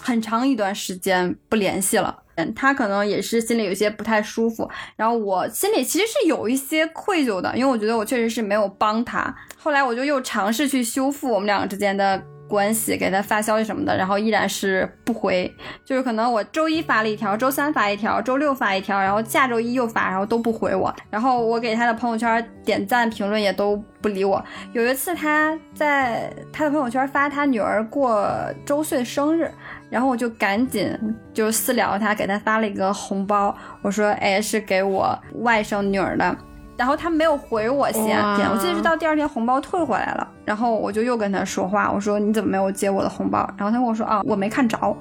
[0.00, 2.24] 很长一段时间不联系了。
[2.34, 9.34] 嗯，他可能也是心里有些不太舒服，然后我心里其实是有一些愧疚的，因为我觉得我确实是没有帮他。
[9.56, 12.20] 后来我就又尝试去修复我们两个之间的。
[12.48, 15.52] 关系给他发消息什么的，然后依然是不回，
[15.84, 24.42] 就是可能我周一发了一条，周三发一条，周六发一条，然后下周一又发，然后都不回我，然后我给他的朋友圈点赞评论也都不理我。
[24.72, 28.28] 有一次他在他的朋友圈发他女儿过
[28.64, 29.50] 周岁生日，
[29.90, 30.96] 然后我就赶紧
[31.34, 36.36] 就私聊他，给他发了一个红包，我说哎是给我外甥女儿的。
[36.76, 43.38] 然后他没有回我先，我记得是到第二天红包退回来了，然后我就又跟他说话，我说你怎么没有接我的红包？
[43.56, 44.96] 然后他跟我说啊，我没看着，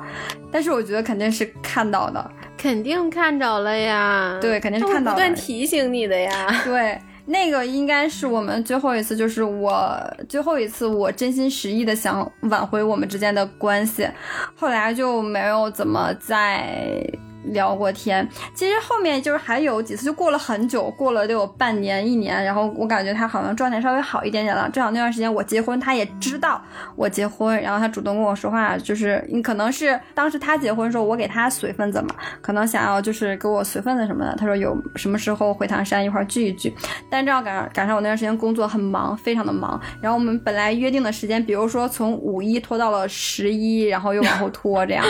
[0.52, 14.08] 但是我觉得肯定是看到的，肯定看着了呀，对，肯定是看到，不断提醒你的呀，对，那个应该是我们最后一次，就是我最后一次，我真心实意的想挽回我们之间的关系，
[14.56, 17.06] 后来就没有怎么再。
[17.48, 24.70] 聊过天，其实后面就是还有几次，就过了很久，过了得有半年一年，然后我感觉他好像状态稍微好一点点了。
[24.70, 26.62] 正好那段时间我结婚，他也知道
[26.96, 34.36] 我结婚，然后他主动跟我说话，就是你可能是当时他结婚的时候，我给他随份子嘛，可能想要就是给我随份子什么的。
[34.36, 36.74] 他说有什么时候回唐山一块聚一聚，
[37.10, 39.80] 但正好赶上赶上我那段时间工作很忙，非常的忙。
[40.02, 45.06] 然后我们本来约定的时间，比如说从五一拖到了十一，然后又往后拖这样。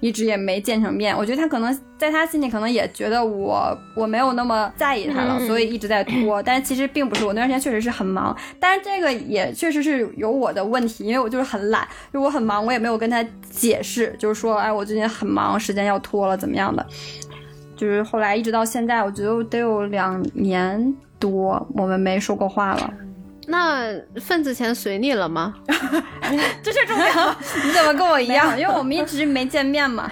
[0.00, 6.42] 一直也没见成面，我觉得他可能在他心里可能也觉得我我没有那么在意他了，所以一直在拖。
[6.42, 16.86] 但是其实并不是，我那段时间确实是很忙，但是这个也确实是有我的问题，因为我就是很懒，就我很忙，我也没有跟他解释，就是说，哎，我最近很忙，时间要拖了，怎么样的？
[17.76, 22.92] 就是后来一直到现在，我觉得得有两年多，我们没说过话了。
[23.48, 25.54] 那份子钱随你了吗？
[26.62, 27.36] 这是重要。
[27.64, 28.58] 你怎么跟我一样？
[28.60, 30.10] 因为我们一直没见面嘛。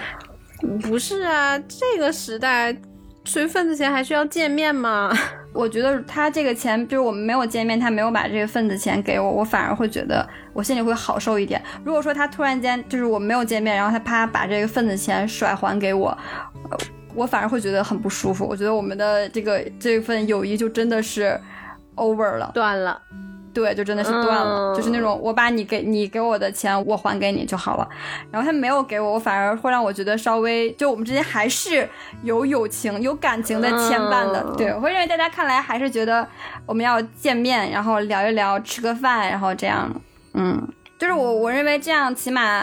[0.81, 2.75] 不是啊，这个时代
[3.23, 5.11] 随份子钱还需要见面吗？
[5.53, 11.61] 我觉得他这个钱就是我们没有见面，他没有把这个份子钱给我，我反而会觉得我心里会好受一点。
[11.83, 16.17] 如果说他突然间就是我们没有见面，然后他啪把这个份子钱甩还给我，
[17.13, 18.45] 我反而会觉得很不舒服。
[18.47, 21.39] 我觉得我们的这个这份友谊就真的是
[21.95, 22.99] over 了，断了。
[23.57, 27.89] 对，就真的是断了，就是那种我把你给你给我的钱我还给你就好了，
[28.29, 31.89] 然后他没有给我，我反而会让我觉得稍微就我们之间还是
[32.21, 34.43] 有友情、有感情的牵绊的。
[34.55, 36.27] 对，我会认为大家看来还是觉得
[36.67, 39.91] 我们要见面，然后聊一聊，吃个饭，然后这样，
[40.35, 40.61] 嗯，
[40.99, 42.61] 就是我我认为这样起码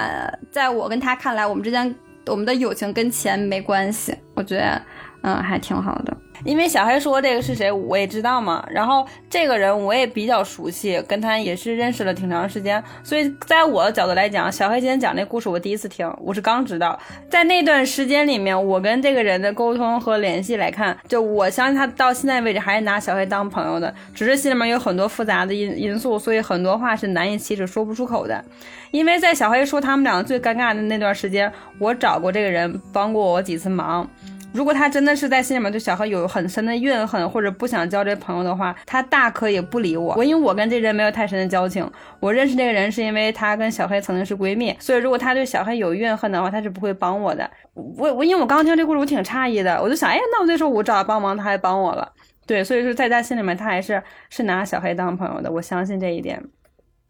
[0.52, 1.92] 在我跟他看来，我们之间
[2.26, 4.80] 我们的友情跟钱没关系，我觉得
[5.22, 6.16] 嗯还挺好的。
[6.44, 8.66] 因为小黑说这个是谁，我也知道嘛。
[8.70, 12.83] 然后这个人我也比较熟悉，跟他也是认识了挺长时间。
[13.03, 16.99] 所以在我的角度来讲，小黑今天讲那故事我第一次听，我是刚知道。
[17.31, 28.44] 在那段时间里面，我跟这个人的沟通和联系来看，就我相信他到现在为止还是拿小黑当朋友的，只是心里面有很多复杂的因因素，所以很多话是难以启齿说不出口的。
[28.90, 34.09] 因为在小黑说他们两个最尴尬的那段时间，我找过这个人，帮过我几次忙。
[34.55, 40.14] 如果他真的是在心里面对小黑有很深的怨恨，或者不想交这朋友的话，他大可以不理我。
[40.14, 41.85] 我因为我跟这人没有太深的交情，
[42.21, 47.51] 我认识这个人是因为他跟小黑曾经是闺蜜，所以如果他对小黑有怨恨的话，他是不会帮我的。
[47.75, 52.09] 我我因为我刚刚听这故事，我挺诧异的，我就想，哎呀，那我那时候我找他帮忙，他还帮我了，
[52.47, 56.40] 对，所以说在他心里面，他还是是拿小黑当朋友的，我相信这一点，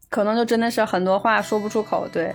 [0.08, 2.32] 可能就真的是很多话说不出口，对。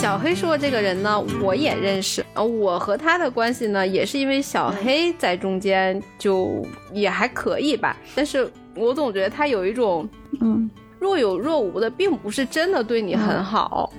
[0.00, 2.24] 小黑说这个人呢，我也认识。
[2.32, 7.94] 呃，我和他的关系呢，也是因为小黑在中间，就也还可以吧。
[8.14, 10.08] 但是我总觉得他有一种，
[10.40, 13.92] 嗯，若有若无的，并不是真的对你很好。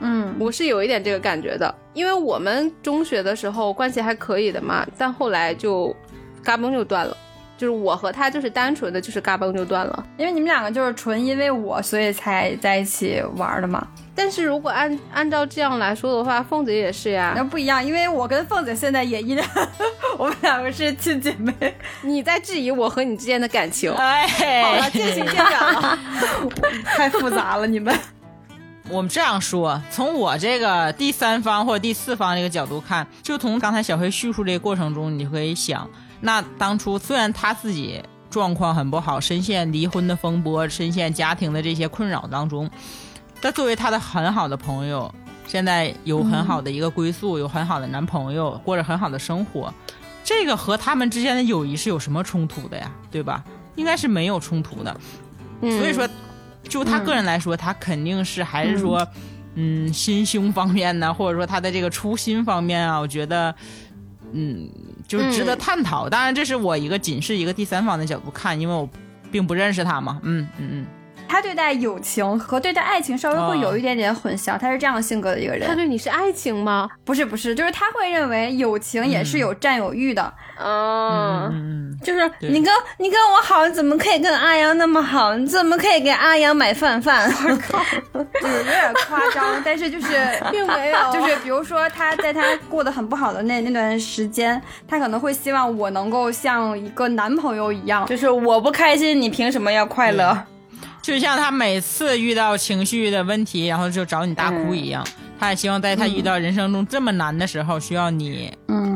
[0.00, 5.96] 嗯，我是有一点这个感觉的，因为我们中学的时候关系还可以的嘛，但后来就
[6.44, 7.16] 嘎嘣就断了。
[7.60, 13.86] 就是我和他就是单纯的就是嘎嘣就断了，因为你们两个就是纯因为我所以才在一起玩的嘛。
[14.14, 19.46] 但是如果按按照这样来说的话，凤姐也是呀，那不一样，因为我跟凤姐现在也依然，
[20.16, 21.52] 我们两个是亲姐妹。
[22.00, 23.92] 你在质疑我和你之间的感情？
[23.92, 25.98] 哎，好了，渐行渐远了，
[26.96, 27.94] 太复杂了，你们。
[28.88, 35.86] 我们这样说，从我这个第三方或者第四方这个角度看，就从刚才小黑叙述这个过程中，你可以想。
[36.20, 42.70] 那当初虽然他自己状况很不好，深陷离婚的风波，深陷家庭的这些困扰当中，
[43.40, 45.12] 但作为他的很好的朋友，
[45.46, 49.72] 现在有很好的一个归宿，有很好的男朋友，过着很好的生活，
[50.22, 52.92] 这个和他们之间的友谊是有什么冲突的呀？
[53.10, 53.42] 对吧？
[53.76, 54.94] 应该是没有冲突的。
[55.60, 56.08] 所以说，
[56.68, 59.06] 就他个人来说，他肯定是还是说，
[59.54, 63.54] 嗯，心胸方面呢，或者说他的这个初心方面啊，我觉得，
[64.32, 64.70] 嗯，
[65.06, 66.08] 就是值得探讨。
[66.08, 68.88] 当然，这是我一个仅是一个第三方的角度看，因为我
[69.30, 70.20] 并不认识他嘛。
[70.22, 70.86] 嗯嗯嗯。
[71.30, 75.68] 他对待友情和对待爱情稍微会有一点点混淆，他是这样性格的一个人。
[75.68, 76.88] 他对你是爱情吗？
[77.04, 80.34] 不是不是，就是他会认为友情也是有占有欲的。
[80.58, 85.36] 嗯，就是你跟你跟我好，你怎么可以跟阿阳那么好？
[85.36, 87.32] 你怎么可以给阿阳买饭饭？
[87.48, 87.78] 我靠，
[88.42, 90.08] 就是有点夸张，但是就是
[90.50, 100.36] 并没有，就是比如说他在他过得很不好的那那段时间，他可能会希望我能够像一个男朋友一样，就是我不开心，你凭什么要快乐？
[101.10, 105.04] 就像他每次遇到情绪的问题，然后就找你大哭一样，
[105.40, 108.48] 他也希望在他遇到人生中这么难的时候，需要你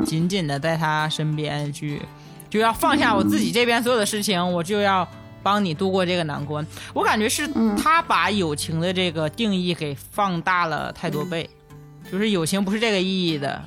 [0.06, 2.00] 紧紧的在他身边去，
[2.48, 5.04] 就要放下我自己这边所有的事情，我就要
[5.42, 6.64] 帮你度过这个难关。
[6.92, 11.50] 我感觉是他把友情的这个定义给放大了太多倍，
[12.12, 13.60] 就是友情不是这个意义的。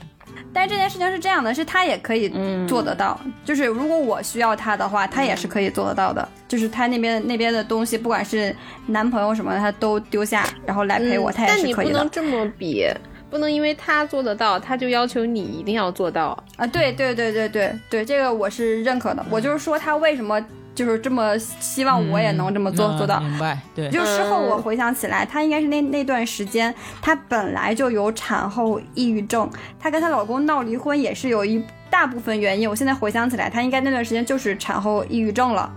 [0.53, 2.31] 但是这件事情是这样的，是他也可以
[2.67, 3.19] 做得到。
[3.45, 6.27] 就是如果我需要他的话，他也是可以做得到的。
[6.47, 8.55] 就是他那边那边的东西，不管是
[8.87, 11.73] 男朋友什么的，他都丢下，然后来陪我，他也是可以的。
[11.73, 12.87] 但你不能这么比，
[13.29, 16.65] 不能因为他做得到，他就要求你一定要做到啊！
[16.65, 19.25] 对对对对对对，这个我是认可的。
[19.29, 20.43] 我就是说他为什么。
[20.77, 23.57] 就是这么希望我也能这么做做到，明白？
[23.73, 23.89] 对。
[23.89, 32.69] 就事后我回想起来，她应该是那那段时间，她本来就有产后抑郁症，她跟她老公闹离婚也是有一大部分原因。
[32.69, 35.73] 我现在回想起来，她应该那段时间就是产后抑郁症了，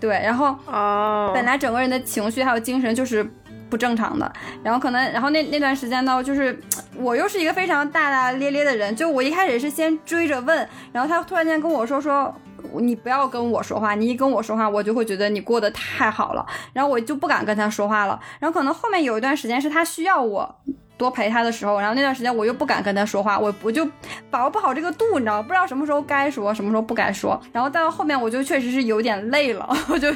[0.00, 0.10] 对。
[0.10, 3.24] 然后哦，本来整个人的情绪还有精神就是
[3.70, 4.32] 不正常的，
[4.64, 6.60] 然后可能，然后那那段时间呢，就是
[6.96, 12.34] 我又是一个非常大大咧咧的人，就我一开始是先追着问，然后她突然间跟我说说。
[12.78, 18.20] 你不要跟我说话，你一跟我说话，我就会觉得你过得太好了，然后我就不敢跟他说话了。
[18.38, 20.54] 然后可能后面有一段时间是他需要我。
[21.00, 23.88] 多陪他的时候，然后那段时间我又不敢跟他说话，我我就
[24.30, 27.40] 把握不好这个度，你知道不知道什么时候该说，什么时候不该说。
[27.54, 30.14] 然后到后面我就确实是有点累了， 我就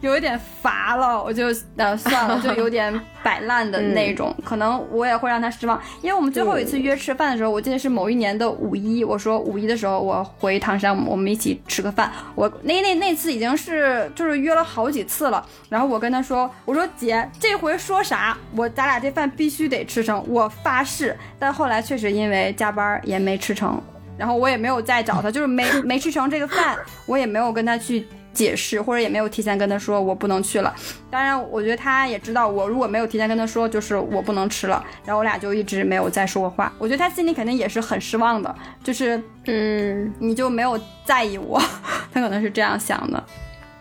[0.00, 4.34] 有一点乏了，我就呃算了，就有点摆烂的那种。
[4.44, 12.10] 可能我也会让他失望，因为我们最后一次约吃饭的时候，我记得是某一年的五一，我说五一的时候我回唐山，我们一起吃个饭。
[12.34, 20.24] 我那那 那次已经是就是约了好几次了，然后我跟他说，我说姐这回说啥，我咱俩这饭必须得吃成。
[20.28, 23.80] 我发誓，但后来确实因为加班也没吃成，
[24.16, 30.74] 然后我也没有再找他，就是没 没吃成这个饭，我也没有跟他去解释，或者也没有提前跟他说我不能去了。
[31.10, 36.72] 当然，我觉得他也知道，我如果没有提前跟他说，就是我不能吃了，然后我俩就一直没有再说过话。
[36.78, 41.60] 我觉得他心里肯定也是很失望的，就是嗯，你就没有在意我，
[42.12, 43.22] 他可能是这样想的。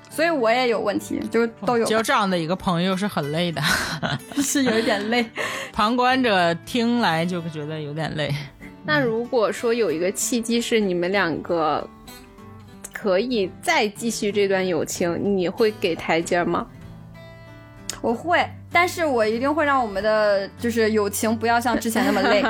[0.10, 1.86] 所以我也有问题，就都有。
[1.86, 3.62] 交这样的一个朋友是很累的，
[4.42, 5.26] 是有一点累。
[5.72, 8.34] 旁观者听来就觉得有点累。
[8.84, 11.88] 那如果说有一个契机是你们两个
[13.02, 16.68] 可以再继续这段友情，你会给台阶吗？
[18.02, 18.46] 我会。
[18.72, 22.44] 但是我一定会让我们的就是友情不要像之前那么累，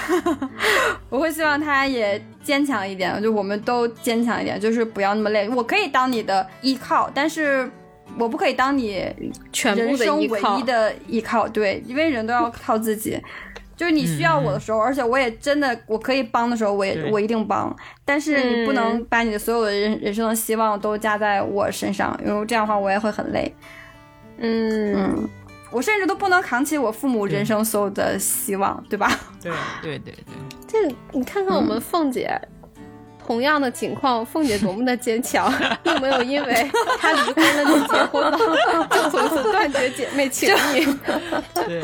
[1.08, 5.48] 我会希望他也坚强一点，就我们都坚强一点，就是不要那么累。
[5.48, 7.70] 我可以当你的依靠，但是
[8.18, 9.06] 我不可以当你
[9.50, 10.56] 全部的依靠。
[10.56, 13.18] 唯一的依靠，对，因为人都要靠自己。
[13.80, 17.74] 就是你需要我的时候，而且我也真的我可以帮的时候，我也我一定帮。
[18.04, 23.50] 但是你不能把你的所有的人人生的希望都加在我身上，因为这样的话我也会很累。
[24.36, 25.26] 嗯，
[25.72, 29.10] 我甚至都不能扛起我父母人生所有的希望，对吧？
[29.40, 30.34] 对对对对，
[30.68, 32.38] 这你看看我们凤姐，
[33.30, 35.52] 同样的情况，凤姐多么的坚强，
[35.84, 38.36] 并没有因为她离婚了就结婚了，
[38.90, 40.84] 就从此断绝姐妹情谊。
[41.54, 41.80] 对，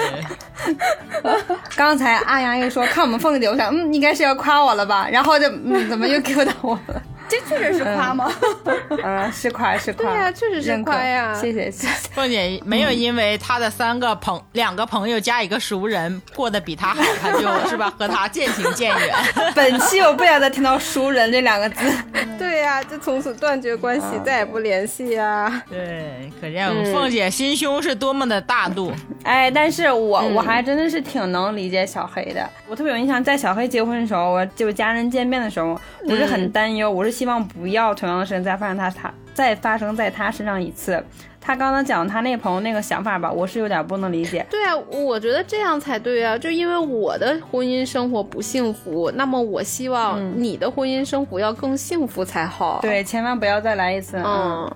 [1.76, 5.06] 刚才阿阳一说看我们凤姐，我想嗯，应该是要夸我了吧？
[5.08, 7.00] 然后就嗯，怎么又 Q 到我了？
[7.28, 8.32] 这确实是夸吗？
[9.04, 10.04] 嗯，是夸是夸。
[10.04, 11.34] 对呀，确实是夸呀。
[11.34, 11.88] 谢谢谢谢。
[12.14, 19.14] 凤姐没有因为她的三个朋两个朋友加一个熟人过得比她好，她就 是吧和她渐行渐远。
[19.54, 21.92] 本期我不想再听到“熟人”这两个字。
[22.38, 25.62] 对呀，就从此断绝关系，再也不联系呀。
[25.68, 28.92] 对，可见我们凤姐心胸是多么的大度。
[29.24, 32.48] 哎，但是我我还真的是挺能理解小黑的。
[32.68, 35.78] 我特别有印象，在小黑结婚的时候，我就家人见面的时候，
[36.08, 37.15] 我是很担忧，我是。
[37.16, 41.02] 希望不要同样的事情再发生他他再发生在他身上一次。
[41.40, 44.44] 他刚刚讲他那朋友那个想法吧，我是有点不能理解。
[44.50, 46.36] 对啊，我觉得这样才对啊！
[46.36, 52.80] 就因为我的婚姻生活不幸福，那么我希望你的婚姻生活要更幸福才好。
[52.82, 54.20] 对，千万不要再来一次。
[54.22, 54.70] 嗯，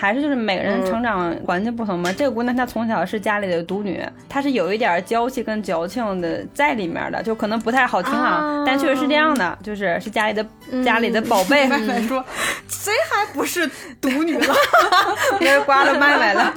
[0.00, 2.10] 还是就是每个人成长环境不同嘛。
[2.12, 10.46] 这个姑娘她从小是家里的独女，她是有一点娇气跟矫情的在里面的，就可能不太好听啊，啊但确实是这样的，就是是家里的、
[10.82, 11.66] 家里的宝贝。
[11.68, 12.24] 麦麦说，
[12.68, 13.68] 谁还不是
[14.00, 14.54] 独女了？
[15.38, 16.54] 别人刮了麦麦了，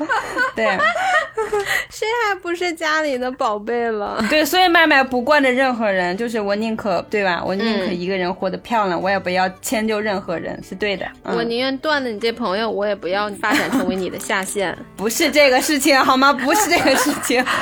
[0.55, 0.65] 对
[1.89, 4.23] 谁还不是家里的宝贝了？
[4.29, 7.43] 对，所以麦麦不惯着任何人，就是我宁可对吧？
[7.45, 11.05] 我宁可嗯一个人活得漂亮，我也不要迁就任何人，是对的。
[11.23, 14.77] 嗯我宁愿断了你这朋友，我也不要发展成为你的下线。
[14.95, 16.33] 不是这个事情好吗？
[16.33, 17.43] 不是这个事情。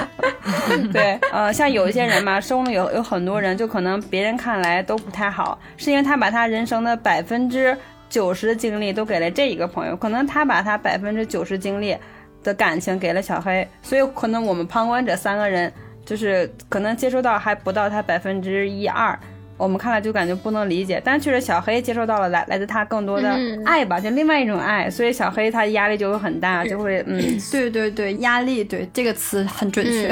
[0.91, 7.77] 对，呃，像有一些人嘛，生了有有很多人，就可能别人看来都不太好，是因为他把他人生的百分之
[8.09, 11.95] 九十的精力都给了这一个朋友，可能他把他百分之九十精力
[12.43, 15.71] 的感情给了小黑，所以可能我们旁观者三个人，
[16.05, 19.17] 就是可能接收到还不到他百分之一二。
[19.61, 23.63] 我们看了就感觉不能理解，但确实小黑接受到了来来自他更多的嗯。
[23.63, 30.11] 爱吧，就另外一种爱，所以小黑他压力就会很大，就会嗯， 对对对，压力，对这个词很准确，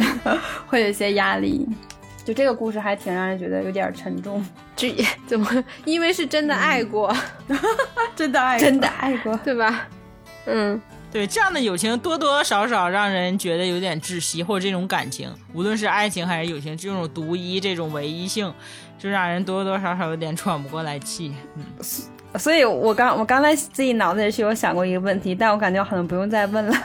[0.67, 1.67] 会有一些压力。
[2.23, 4.45] 就这个故事还挺让人觉得有点沉重，
[4.75, 4.93] 这
[5.25, 5.49] 怎么？
[5.83, 7.11] 因为是真的爱过，
[8.15, 9.35] 真的爱 真的爱过。
[9.43, 9.87] 对吧？
[10.45, 10.79] 嗯，
[11.11, 18.53] 对这样的友情多多少少让人觉得有点窒息，或者这种感情，无论是爱情还是友情，这种独一、这种唯一性，
[18.97, 21.33] 就让人多多少少有点喘不过来气。
[21.55, 21.65] 嗯，
[22.37, 26.77] 所以我刚我刚才自己脑子里是有想过一个问题，但我感觉我好像不用再问了，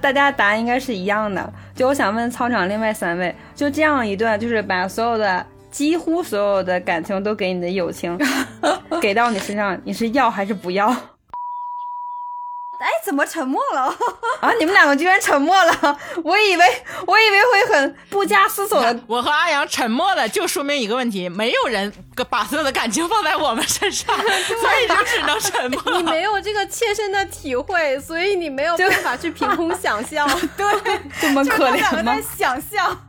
[0.00, 1.52] 大家答案应该是一样的。
[1.74, 8.16] 就我想问操场另外三位，就这样一段，就是把所有的几乎所有的感情都给你的友情
[9.02, 10.94] 给到你身上，你是要还是不要？
[12.80, 13.82] 哎，怎么沉默了？
[14.40, 14.52] 啊！
[14.58, 16.64] 你们两个居然沉默了， 我以为
[17.06, 19.00] 我以为会很不加思索的。
[19.06, 21.92] 我和阿阳沉默了，就说明一个问题：没有人
[22.28, 25.96] 把所有的感情放在我们身上， 所以就只能沉默。
[25.96, 30.28] 你没有这个切身的体会，所以你没有办法去凭空想象。
[30.56, 30.66] 对
[31.20, 32.28] 这么可两怜吗个在？
[32.36, 32.96] 想象，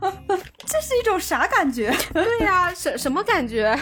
[0.66, 1.94] 这是一种啥感觉？
[2.14, 3.78] 对呀、什什么感觉？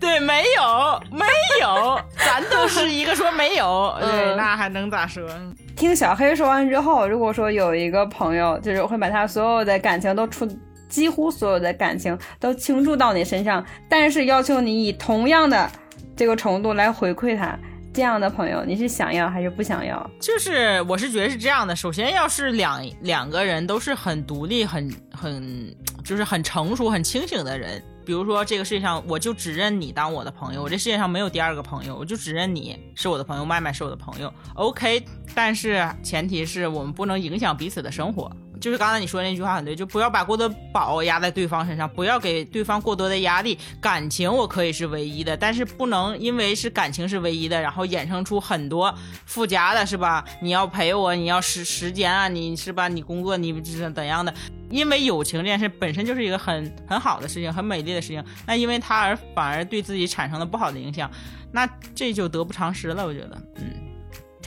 [0.00, 1.26] 对，没有，没
[1.60, 5.28] 有，咱都是一个说没有，对，嗯那还能咋说？
[5.76, 10.46] 听小黑说完之后，如果说有一个朋友，就是会把他所有的感情都出，
[10.88, 15.70] 几乎所有的感情都倾注到你身上，但是要求你以同样的
[16.16, 17.58] 这个程度来回馈他，
[17.92, 20.10] 这样的朋友，你是想要还是不想要？
[20.20, 25.74] 就是我是觉得是这样的，首先要是两两个人都是很独立、很很
[26.04, 27.82] 就是很成熟、很清醒的人。
[28.06, 34.30] 比如说，这个世界上我就只认你当我的朋友，我这世界上没有第二个朋友，我就只认你是我的朋友，麦麦是我的朋友。
[34.56, 35.02] OK，
[35.34, 38.30] 但是前提是我们不能影响彼此的生活。
[38.60, 43.58] 就是刚才你说那句话很对，就不要把过多的宝压在对方身上，不要给对方过多的压力。
[43.80, 48.94] 感情我可以是唯一的，但是不能因为是感情是唯一的，然后衍生出很多
[49.26, 50.24] 附加的，是吧？
[50.40, 52.88] 你要陪我，你要时时间啊，你是吧？
[52.88, 54.32] 你工作你是怎样的？
[54.70, 61.10] 因为友情这件事本身就是一个很很好的事情，很美丽的事情，那因为它而反而对自己产生了不好的影响，
[61.52, 63.04] 那这就得不偿失了。
[63.06, 63.93] 我觉得，嗯。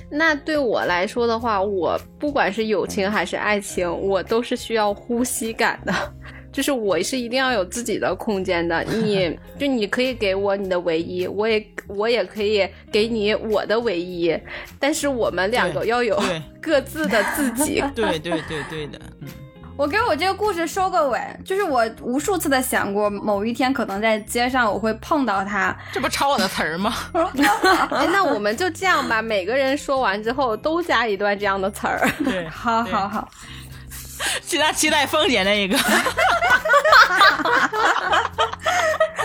[0.09, 5.93] 那对我来说的话，我不管是友情还是爱情，我都是需要呼吸感的。
[6.49, 14.35] 就是我是一定要有自己的空间的，你 就你可以给我你的唯一，我也我也可以给你我的唯一，
[14.79, 16.19] 但是我们两个要有
[16.59, 17.83] 各自的自己。
[17.93, 19.27] 对对对对的，嗯。
[19.77, 26.91] 我给我这个故事收个尾，就是我无数次的想过，某一天可能在街上我会碰到他，这不抄我的词儿吗？
[27.91, 32.09] 哎，那我们就这样吧，每个人说完之后都加一段这样的词儿。
[32.25, 33.29] 对， 好好好，
[34.41, 35.77] 期待期待凤姐那一个。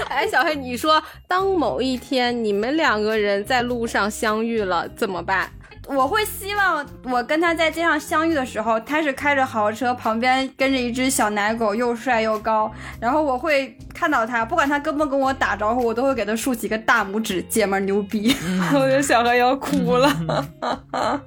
[0.09, 5.51] 哎，小黑，你说当某一天你们两个人在路上相遇了，怎么办？
[5.95, 12.71] 我会希望我跟他在街上相遇的时候，他是开着豪车，旁边跟着一只小奶狗，又帅又高。
[13.01, 18.35] 然后我会看到他，不管他跟不跟我打招呼，我都会给他竖起个大拇指，姐们儿牛逼。
[18.75, 20.11] 我觉得小黑要哭了，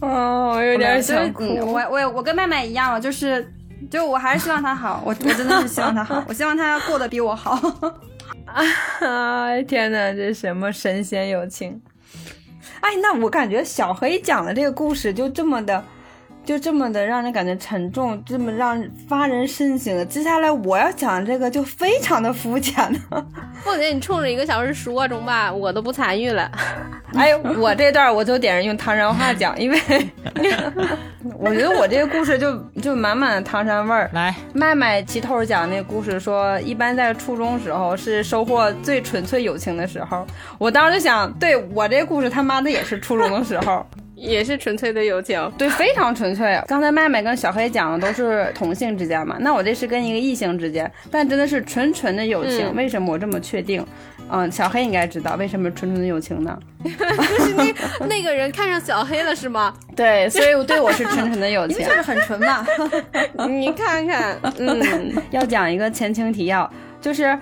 [0.00, 1.44] 哦，我有点想哭。
[1.44, 3.52] 嗯我我我跟麦麦一样，就是
[3.90, 7.58] 就我还是希望他好，我我真的是希望他好，我希望他过得比我好。
[9.00, 11.80] 啊，天哪，这什么神仙友情？
[12.82, 15.84] 哎，那我感觉小黑讲的这个故事就这么的，
[16.44, 20.08] 就这么的让人感觉沉重，这么让发人深省。
[20.08, 23.24] 接下来我要讲这个就非常的肤浅了。
[23.62, 26.50] 凤姐，你冲着一个小时说中吧，我都不参与了。
[27.14, 29.78] 哎，我这段我就点人用唐山话讲，因为
[31.38, 34.10] 我觉得我这个故事就就满满的唐山味儿。
[34.12, 40.26] 来，麦麦齐头讲那故事说，一般在初中时候是收获最纯粹友情的时候。
[40.58, 43.86] 我当时就想，对我这故事他妈的也是初中的时候。
[44.22, 45.52] 也是纯粹的友情。
[45.58, 46.60] 对，非常纯粹。
[46.68, 52.68] 刚才麦麦跟小黑讲的都是同性之间嘛，那我这是跟一个异性之间，但真的是纯纯的友情。
[52.68, 53.84] 嗯为什么我这么确定？
[54.30, 56.58] 嗯，小黑应该知道为什么纯纯的友情呢？
[56.84, 56.90] 就
[57.44, 59.74] 是那那个人看上小黑了是吗？
[59.96, 61.92] 对，所以对我是纯纯的友情就。
[61.92, 62.64] 是很纯嘛。
[63.48, 66.70] 你看看，嗯， 要讲一个前情提要，
[67.00, 67.36] 就是。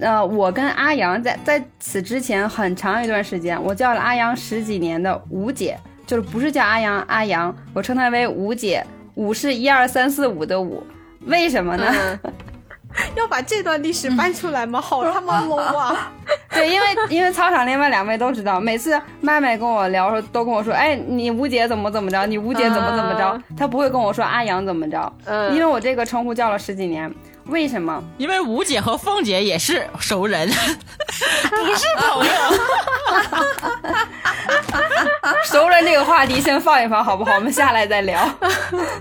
[0.00, 5.78] 呃，我跟阿阳在在此之前很长一段时间，我叫了阿阳十几年的吴姐，
[6.08, 8.84] 就是不是叫阿阳阿阳，我称她为吴姐。
[9.14, 10.82] 五是一二三四五的五，
[11.26, 11.84] 为什么呢？
[12.24, 12.32] 嗯
[13.14, 14.80] 要把这段历史搬出来吗？
[14.80, 16.10] 好他妈 low 啊！
[16.50, 27.12] 对，因为因为操场另外两位都知道，每次麦麦跟我聊时候都跟我说，哎，你吴姐怎么怎么着，你吴姐怎么怎么着，啊她不会跟我说阿阳怎么着，嗯因为我这个称呼叫了十几年，
[27.48, 28.02] 为什么？
[28.18, 32.32] 因为吴姐和凤姐也是熟人， 不是朋友。
[35.44, 37.34] 熟人这个话题先放一放，好不好？
[37.34, 38.28] 我们下来再聊。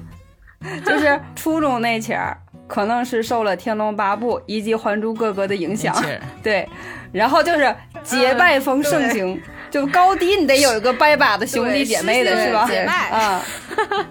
[0.85, 2.37] 就是初中那前儿，
[2.67, 6.69] 可能是受了《天龙八部》以及《还珠格格》的影响没，对，
[7.11, 7.73] 然后就是
[8.03, 9.39] 结拜风盛行，
[9.69, 12.65] 就高低你得有一个拜把子兄弟姐妹的对是吧？
[12.67, 13.41] 姐妹嗯，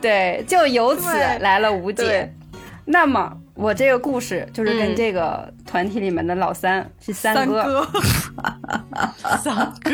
[0.01, 2.33] 对，就由此对来了吴姐对。
[2.85, 8.01] 那么我这个故事就是跟嗯这个团体里面的老三是三哥，哥，
[9.43, 9.91] 三哥，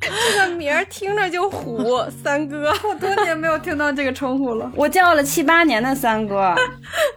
[0.00, 2.70] 这个名儿听着就虎， 三哥。
[2.84, 4.70] 我多年没有听到这个称呼了。
[4.76, 6.54] 我叫了七八年的三哥。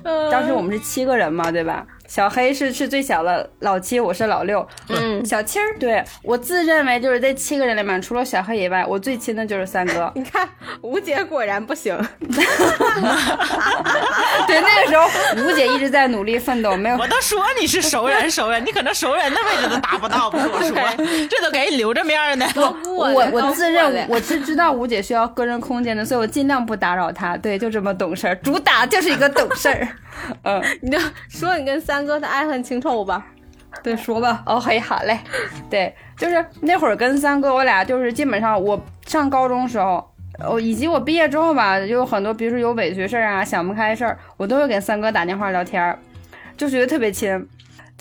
[0.04, 1.86] 嗯 当时我们是七个人嘛，对吧？
[2.12, 4.68] 小黑是是最小的老七，我是老六。
[4.90, 10.12] 嗯，小七儿，对我自认为就是这七个人里面，除了小黑以外，我最亲的就是三哥。
[10.16, 10.46] 你看
[10.82, 11.98] 吴姐果然不行。
[14.46, 15.08] 对，那个时候
[15.46, 20.76] 吴姐一直在努力奋斗，没有我都说你是熟人，熟人，你可能熟人的位置都达不到，不是我说，
[21.32, 22.46] 这都给你留着面儿呢。
[22.94, 27.38] 我我自认我是知道吴姐需要个人空间的，所以我尽量不打扰她。
[27.38, 29.88] 对，就这么懂事儿，主打就是一个懂事儿。
[30.44, 30.98] 嗯，你就
[31.30, 33.26] 说你跟三哥的爱恨情仇吧。
[33.82, 34.44] 对，说吧。
[34.46, 35.20] 哦嘿，好嘞。
[35.70, 40.06] 对，就是那会儿跟三哥，我俩就是基本上我上高中时候。
[40.44, 46.00] 哦，以及我毕业之后吧，有很多，比如说有委屈事儿啊、想不开事儿，我都会给三哥打电话聊天儿，
[46.58, 47.48] 就觉得特别亲。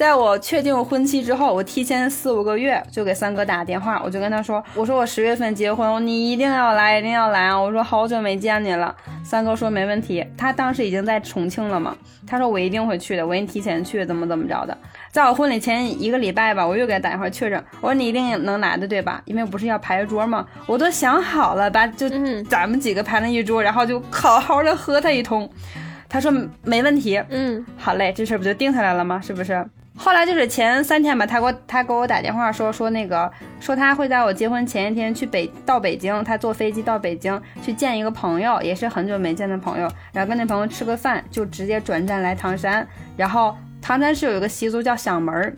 [0.01, 7.61] 在我确定婚期之后，我提前四五个月就给三哥打电话，我就跟他说：“我说我十月份结婚，你一定要来，一定要来啊！
[7.61, 11.95] 我说好久没见你了。”三哥说没问题，他当时已经在重庆了嘛，
[12.27, 14.75] 他说我一定会去的，我给你提前去，怎么怎么着的。
[15.13, 19.21] 在我婚礼前一个礼拜吧，我又给他打电话确认，我说你一定能来的对吧？
[19.27, 25.47] 因为不是要排桌嘛，我都想好了，把就嗯咱们几个排了一桌，然后就好好的喝他一通。
[26.09, 26.33] 他说
[26.65, 29.21] 没问题，嗯好嘞，这事儿不就定下来了吗？
[29.23, 29.63] 是不是？
[29.97, 33.31] 后来就是前三天吧，他给我他给我打电话说说那个
[33.61, 42.87] 说他会在我结婚前一天去北到北京，他坐飞机到北京去见一个朋友，也是很久没见的朋友，然后跟那朋友吃个饭，就直接转站来唐山。
[43.17, 45.55] 然后唐山是有一个习俗叫响门儿，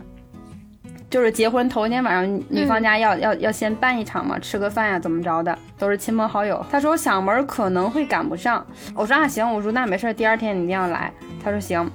[1.08, 6.64] 就是结婚头一天晚上女方家要、要要先办一场嘛，吃个饭呀、怎么着的，都是亲朋好友。
[6.68, 8.66] 他说响门儿可能会赶不上，
[8.96, 11.12] 我说啊行，我说那没事儿，第二天你一定要来。
[11.44, 11.88] 他说行。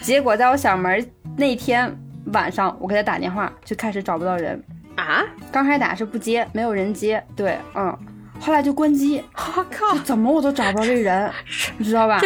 [0.00, 1.02] 结果在我响门儿
[1.36, 1.96] 那天
[2.32, 4.62] 晚上，我给他打电话，就开始找不到人。
[4.96, 7.96] 啊，刚开始打是不接，没有人接，对，嗯，
[8.40, 11.30] 后来就关机，我靠，怎么我都找不着这人，
[11.78, 12.20] 你知道吧？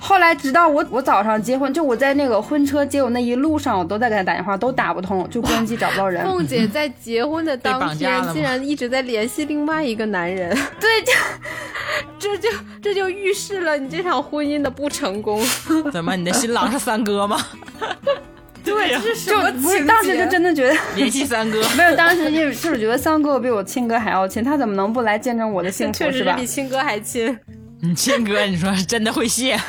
[0.00, 6.24] 后来直到我我早上结婚，就我在那个婚车接我那一路上，我都在给他打电话，都打不通，就关机找不到人。
[6.24, 10.50] 凤姐在结婚的当天，竟然一直在联系另外一个男人，
[10.80, 11.02] 对，
[12.18, 12.48] 就这就
[12.82, 15.42] 这就预示了你这场婚姻的不成功。
[15.92, 17.38] 怎么，你的新郎是三哥吗？
[18.64, 26.46] 对，呀这是就不是当时就真的觉得联系三哥， 没有，当时因为就是觉得三哥比我亲哥还要亲，他怎么能不来见证我的幸福是吧确实比？
[26.46, 27.38] 亲哥还亲。
[27.82, 29.60] 你亲哥，你说真的会谢？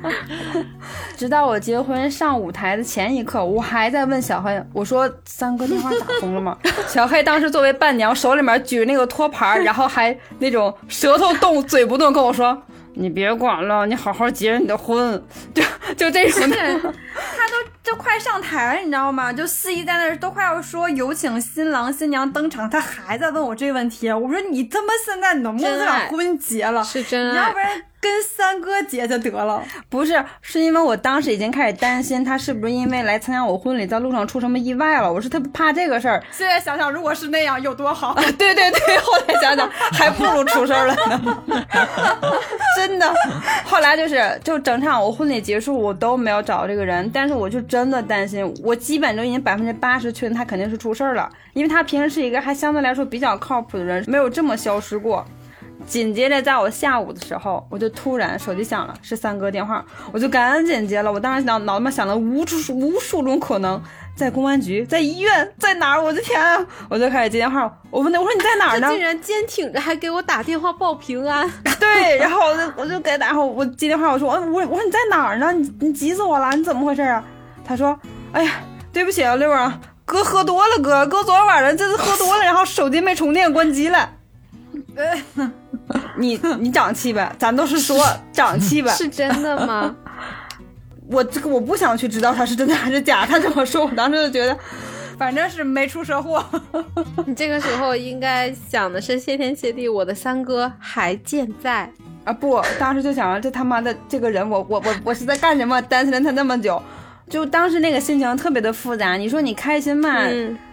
[1.14, 6.56] 直到我结婚上舞台的前一刻，我还在问小黑，我说三哥电话打通了吗？
[6.88, 12.62] 小黑当时作为伴娘，手里面举着那个托盘，然后还那种舌头动嘴不动，跟我说。
[12.96, 15.20] 你别管了，你好好结你的婚，
[15.52, 15.60] 就
[15.96, 16.56] 就这种的。
[16.56, 17.54] 他都
[17.84, 19.30] 就快上台了，你知道吗？
[19.30, 24.10] 就司仪在那儿都快要说有请新郎新娘登场，他还在问我这个问题。
[24.10, 26.82] 我说你他妈现在能不能这场婚结了？
[26.82, 27.68] 是真爱你要不，然
[28.00, 29.62] 跟三哥结就得了。
[29.90, 35.12] 不是，是因为我当时已经开始担心他是不是因为来参加我婚礼，在路上出什么意外了。
[35.12, 36.22] 我说他怕这个事儿。
[36.30, 38.14] 现在想想，如果是那样有多好。
[38.38, 41.44] 对对对，后来想想还不如出事儿了呢，
[42.76, 43.14] 真的。
[43.64, 55.26] 后来就是就整场我婚礼结束，我都没有找到这个人，但是我就真的担心，我基本都已经百分之八十确定他肯定是出事儿了，因为他平时是一个还相对来说比较靠谱的人，没有这么消失过。
[55.84, 61.12] 紧接着在我下午的时候，我就突然手机响了，是三哥电话，我就赶紧接了。
[61.12, 63.82] 我当时脑脑子里想了无数无数种可能，
[64.14, 66.00] 在公安局，在医院，在哪儿？
[66.00, 66.40] 我的天！
[66.88, 68.88] 我就开始接电话，我问他，我说你在哪儿呢？
[68.88, 71.50] 竟然坚挺着还给我打电话报平安。
[71.80, 75.52] 对，然后我就我就给他打，我我接电话，我说我我我说你在哪儿呢？
[75.52, 77.22] 你你急死我了，你怎么回事啊？
[77.64, 77.98] 他说，
[78.32, 78.60] 哎呀，
[78.92, 84.10] 对不起啊，六儿啊，哥喝多了，哥哥昨天晚上真是喝多了，然后手机没充电，关机了。
[86.18, 88.90] 你你长气呗，咱都是说长气呗。
[88.92, 89.94] 是真的吗？
[91.10, 94.56] 我这个我不想去知道他是真的还是假，他这么说，我当时就觉得，
[95.18, 96.44] 反正是没出车祸。
[97.26, 101.90] 你这个时候应该想的是谢天谢地，我的三哥还健在
[102.24, 102.32] 啊！
[102.32, 105.80] 不，当时就想着这他妈的这个人，我我我我是在干什么？
[105.82, 106.82] 单身了他那么久，
[107.28, 109.14] 就当时那个心情特别的复杂。
[109.16, 110.26] 你说你开心嘛，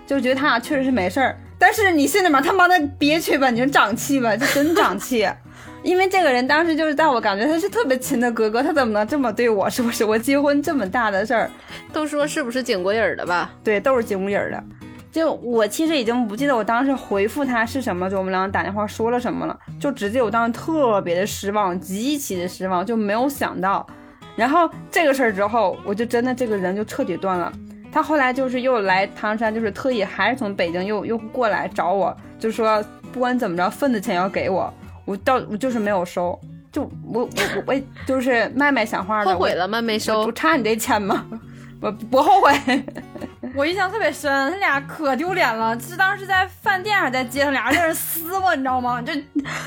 [0.06, 5.28] 就觉得他俩确实是没事儿，但是你心里面他妈的憋屈吧，你就长气吧， 就真长气。
[5.84, 9.68] 因为这个人当时就是在我感觉他是特别亲的哥哥，他怎么能这么对我？
[9.68, 10.06] 是不是？
[10.06, 11.50] 我结婚这么大的事儿，
[11.92, 13.52] 都说是不是经过影的吧？
[13.64, 14.64] 对，都是经过影的。
[15.12, 23.86] 就我其实已经不记得我当时回复他是什么，就我们俩打电话说了什么了，就直接我当时特别的失望，极其的失望，就没有想到。
[24.36, 27.52] 然后这个事儿之后，我就真的这个人就彻底断了。
[27.92, 34.74] 他后来就是又来唐山，就是特意还是从北京又又过来找我，就说不管怎么着，份子钱要给我。
[35.04, 36.40] 我到我就是没有收，
[36.72, 39.82] 就我我我我就是卖卖想花的，后悔了吗？
[39.82, 41.26] 没收，不差你这钱吗？
[41.82, 42.86] 不不后悔。
[43.54, 49.02] 我印象特别深，他俩可丢脸了，是当时在饭店还是在街上，俩人在那撕吧，你知道吗？
[49.02, 49.12] 就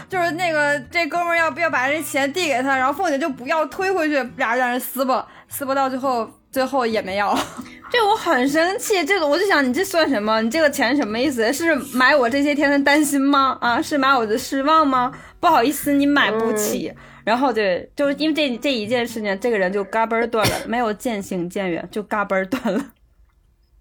[0.08, 7.36] 就是那个这哥们要不要把这钱递给他，然后凤姐就不要推回去，俩人在那撕吧，撕吧到最后最后也没有。
[7.90, 10.40] 这我很生气，这个我就想你这算什么？
[10.40, 11.52] 你这个钱什么意思？
[11.52, 13.59] 是买我这些天的担心吗？
[13.61, 15.12] 啊，是买我的失望吗？
[15.40, 16.92] 不好意思，你买不起。
[17.24, 22.92] 然后对，就是因为这这一件事情，这个人就嘎嘣断了，没有渐行渐远，就嘎嘣断了。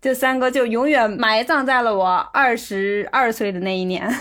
[0.02, 4.12] 这三个就永远埋葬在了我二十二岁的那一年。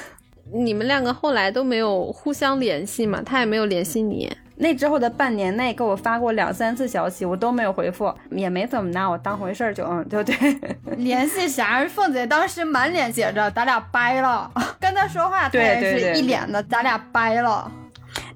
[0.55, 3.23] 你们两个后来都没有互相联系嘛？
[3.25, 4.31] 他也没有联系你。
[4.63, 10.37] 那之后的半年内给我发过两三次消息，我都没有回复，也没怎么拿我当回事儿，就嗯，对对？
[10.97, 11.85] 联系啥？
[11.89, 14.49] 凤姐当时满脸写着咱俩掰了，
[14.81, 17.71] 跟他说话，他也是一脸的咱俩掰了。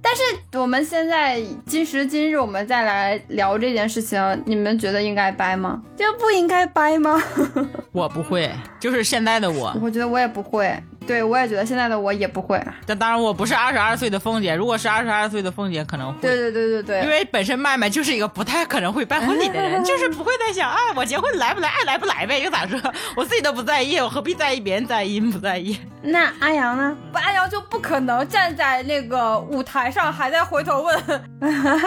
[0.02, 5.82] 但是我们现在今时今日，我们再来聊这件事情，你们觉得应该掰吗？
[5.96, 7.22] 就不应该掰吗？
[7.92, 8.50] 我不会，
[8.80, 10.74] 就是现在的我，我觉得我也不会。
[11.06, 12.60] 对，我也觉得现在的我也不会。
[12.84, 14.54] 但当然，我不是二十二岁的凤姐。
[14.54, 16.20] 如果是二十二岁的凤姐，可能会。
[16.20, 17.02] 对对对对对。
[17.02, 22.80] 因为本身麦麦就是一个不太可能会办婚礼的人， 就是不会在想啊，我结婚来不来，爱来不来呗，又咋说？
[23.16, 25.78] 我自己都不在意，我何必在意别人在意不在意？
[26.02, 26.96] 那阿阳呢？
[27.12, 31.20] 阿阳就不可能站在那个舞台上还在回头问。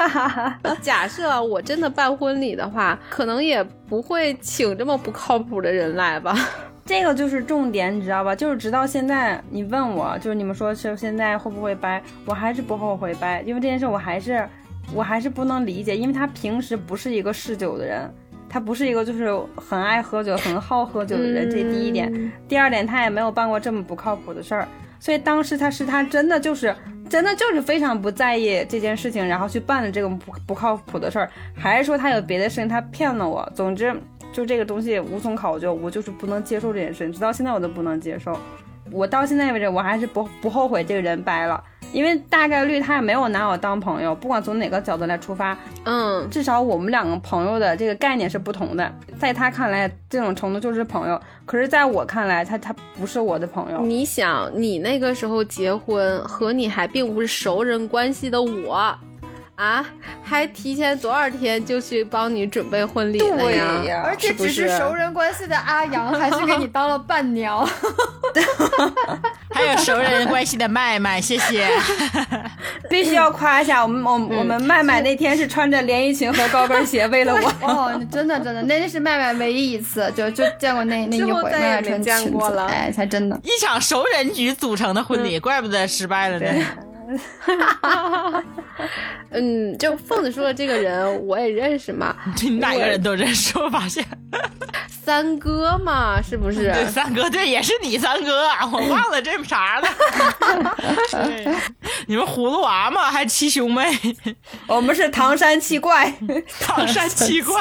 [0.82, 6.36] 假设我真的办婚礼的话，可能也不会请这么不靠谱的人来吧。
[6.89, 8.35] 这个就是重点，你知道吧？
[8.35, 14.43] 就是直到现在，你问我，就是你们说是现在会不会掰，我还是不后悔掰，因为这件事我还是，
[14.91, 18.11] 我还是不能理解，因为他平时不是一个嗜酒的人，
[18.49, 22.11] 他不是一个就是很爱喝酒、很好喝酒的人，这第一点。
[22.47, 24.67] 第二点，他也没有办过这么不靠谱的事儿，
[24.99, 26.75] 所以当时他是他真的就是
[27.07, 33.47] 真的就是非常不在意这件事情，然后去办了这个不不靠谱的事儿，还是说他有别的事情他骗了我？
[33.53, 33.95] 总之。
[34.32, 38.38] 就这个东西无从考究，我就是不能接受这件事，直到现在我都不能接受。
[38.91, 41.63] 我到现在为止，我还是不不后悔这个人掰了，
[41.93, 44.15] 因为大概率他也没有拿我当朋友。
[44.15, 48.91] 不管从哪个角度来出发，嗯，至少我们两个朋友的这个概念是不同的。
[49.19, 53.82] 在他看来，这种程度就是朋友，可是在我看来，他他不是我的朋友。
[53.82, 58.97] 你想，你那个时候结婚，和你还并不是熟人关系的我。
[59.60, 59.86] 啊，
[60.24, 64.01] 还提前多少天就去帮你准备婚礼了呀？
[64.05, 67.68] 而且只是熟人关系的阿阳，还是给你当了伴娘。
[69.51, 71.68] 还有熟人关系的麦麦，谢谢。
[72.89, 77.49] 必须要夸一下我们，我我们麦麦那天是穿着连衣裙和高跟鞋为了我。
[77.68, 83.38] 哦，真的真的，那是麦麦唯一一次就就见过那那一回，麦麦穿见过了，哎，才真的。
[83.43, 86.47] 一场熟人局组成的婚礼，怪不得失败了呢。
[89.32, 92.16] 嗯，就凤子说的这个人，我也认识嘛。
[92.41, 94.05] 你哪个人都认识，我发现。
[94.88, 96.72] 三哥嘛，是不是？
[96.72, 99.88] 对，三哥，对，也是你三哥，我忘了这啥了。
[102.05, 103.10] 你们葫芦娃吗？
[103.10, 103.84] 还七兄妹？
[104.68, 106.14] 我们是唐山七怪，
[106.62, 107.60] 唐山七怪。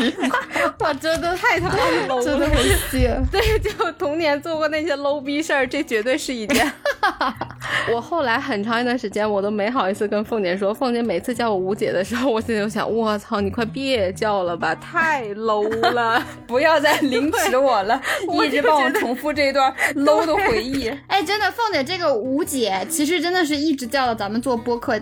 [0.80, 1.74] 哇，真的太他妈
[2.06, 2.58] low 了，真的很
[2.90, 3.18] 邪。
[3.32, 6.70] 对，就童年做过那些 low 逼事儿，这绝对是一件。
[7.90, 16.24] 我后来很长一段时间我都没好意思跟凤姐说，凤姐每次叫我吴姐的时候，我心里就想，我操，你快别叫了吧，太 low 了。
[16.46, 18.00] 不要再凌迟我了，
[18.44, 20.88] 一直帮我重复这一段 low 的回忆。
[21.06, 25.00] 哎，真的，凤姐这个吴姐，其实真的是一直叫到咱们做播客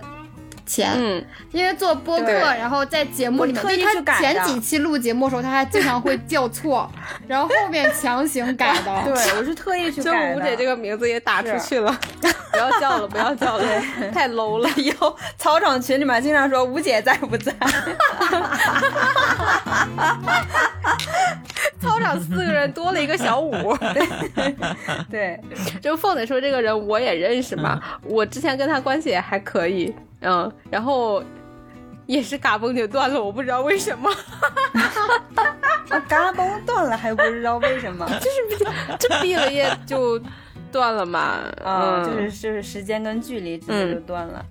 [0.67, 6.87] 前，嗯，因为做播客，然后在节目里面，我特意去改前几期录节目的时候，他还经常会叫错，
[7.27, 9.01] 然后后面强行改的。
[9.05, 10.37] 对，我是特意去就改的。
[10.37, 11.97] 吴姐这个名字也打出去了，
[12.51, 13.63] 不要叫了，不要叫了，
[14.13, 14.69] 太 low 了。
[14.75, 17.51] 以后操场群里面经常说吴姐在不在？
[21.79, 23.75] 操场四个人多了一个小五。
[25.09, 25.39] 对，
[25.81, 31.23] 就凤姐说这个人我也认识嘛，我之前跟他关系也还可以，嗯，然后
[32.05, 34.09] 也是嘎嘣就断了，我不知道为什么，
[35.89, 38.25] 啊，嘎嘣断了还不知道为什么 就
[38.57, 40.19] 是这毕了业就
[40.71, 44.43] 断了嘛， 啊，嗯，就是就是时间跟距离直接就断了。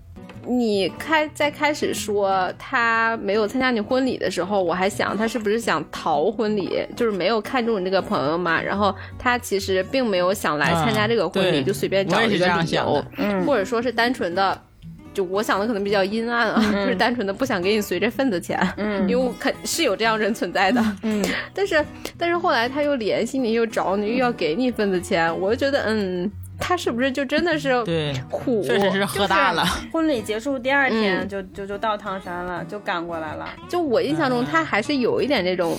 [0.48, 8.62] 你开在开始说他没有参加你婚礼的时候，我还想他是不是想逃婚礼，就是没有看中你这个朋友嘛。
[8.62, 14.56] 然后他其实并没有想来参加这个婚礼，嗯就随便找一个理由，嗯或者说是单纯的。
[15.16, 21.82] 就我想的可能比较阴暗啊，就是单纯的不想给你随这份子钱，嗯因为我肯是有这样人存在的，嗯，但是
[22.18, 28.62] 但是后来他又联系你，又找你，又要给你份子钱，我就觉得嗯，他是不是就真的是对，虎？
[28.62, 29.64] 确实是喝大了。
[29.90, 35.78] 婚礼结束第二天嗯就就就到唐山了，就赶过来了，就我印象中，他还是有一点这种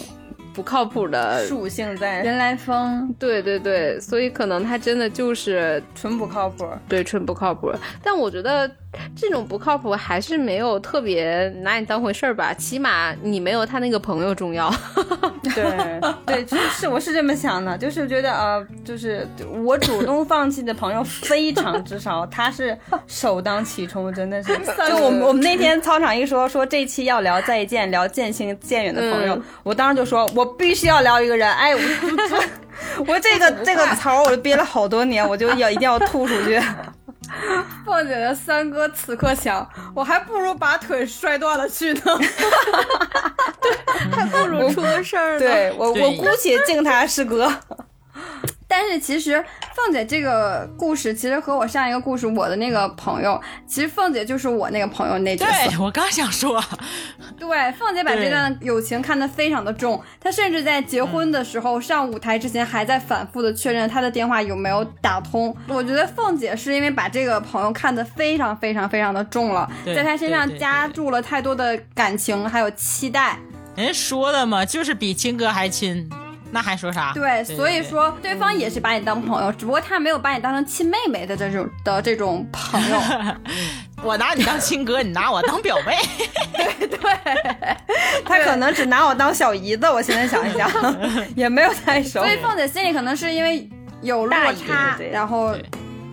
[0.53, 1.45] 不靠谱的。
[1.45, 6.65] 属性在，人来疯，对对对，所以可能他真的就是纯不靠谱。
[6.89, 7.71] 对纯不靠谱。
[8.01, 8.69] 但我觉得
[9.15, 14.73] 这种不靠谱还是没有特别拿你当回事儿吧，起码你没有他那个朋友重要。
[15.53, 19.27] 对 对，就是我是这么想的，就是觉得呃，就是
[19.63, 22.77] 我主动放弃的朋友非常之少，他是
[23.07, 24.57] 首当其冲，真的是。
[24.87, 31.81] 就我们我们那天操场一说说这期要聊再见，聊渐行渐远的朋友，嗯我当时就说我必须要聊一个人，哎，我
[32.99, 36.61] 我 我这个这个槽我就憋了好多年，我就要一定要吐出去。
[37.85, 42.01] 凤姐的三哥此刻想，我还不如把腿摔断了去呢。
[43.61, 43.71] 对
[44.11, 45.39] 还不如出个事儿呢。
[45.39, 47.51] 对我对我姑且敬他是哥。
[48.67, 49.43] 但是其实
[49.73, 55.69] 凤姐这个故事，其实和我上一个故事我的那个朋友，其实凤姐就是我那个朋友那角色。
[55.69, 56.61] 对我刚想说，
[57.39, 65.55] 对，凤姐把这段友情看得非常的重，她甚至在结婚的时候、上舞台之前，还在反复的确认她的电话有没有打通。
[65.67, 73.39] 我觉得凤姐是因为把这个朋友看得非常非常非常的重了，在她身上加注了太多的感情还有期待。
[73.75, 76.09] 人说的嘛，就是比亲哥还亲，
[76.51, 77.11] 那还说啥？
[77.13, 82.99] 对，所以说对方也是把你当朋友，只不过他没有把你当成亲妹妹的这种的这种朋友。
[84.03, 85.97] 我拿你当亲哥，你拿我当表妹。
[86.87, 90.69] 对他可能只拿我当小姨子，我现在想一想，
[91.35, 92.27] 也没有太熟所。
[92.27, 93.67] 以凤姐心里可能是因为
[94.01, 95.55] 有落差，对对对然后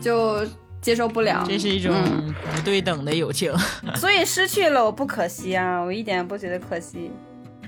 [0.00, 0.44] 就
[0.80, 1.44] 接受不了。
[1.46, 3.52] 这是一种嗯不对等的友情。
[3.96, 7.10] 所以失去了我不可惜啊，我一点也不觉得可惜。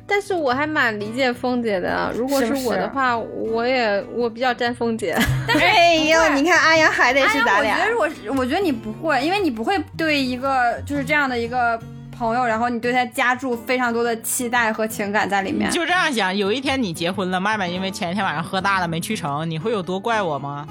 [0.07, 2.13] 但是我还蛮理解凤姐的。
[2.15, 5.17] 如果是我的话，我也我比较站凤姐。
[5.49, 8.09] 但是哎呦，你看阿阳还得是咱俩我觉得，如果
[8.43, 11.79] 我觉得你不会，因为你不会对一个就是这样的一个
[12.17, 15.71] 朋友，然后你对他加注非常多的期待和情感在里面。
[15.71, 20.67] 就这样想，有一天你结婚了，麦麦因为前一天晚上喝大了没去成，你会有多怪我吗？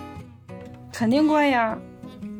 [0.93, 1.77] 肯定怪呀，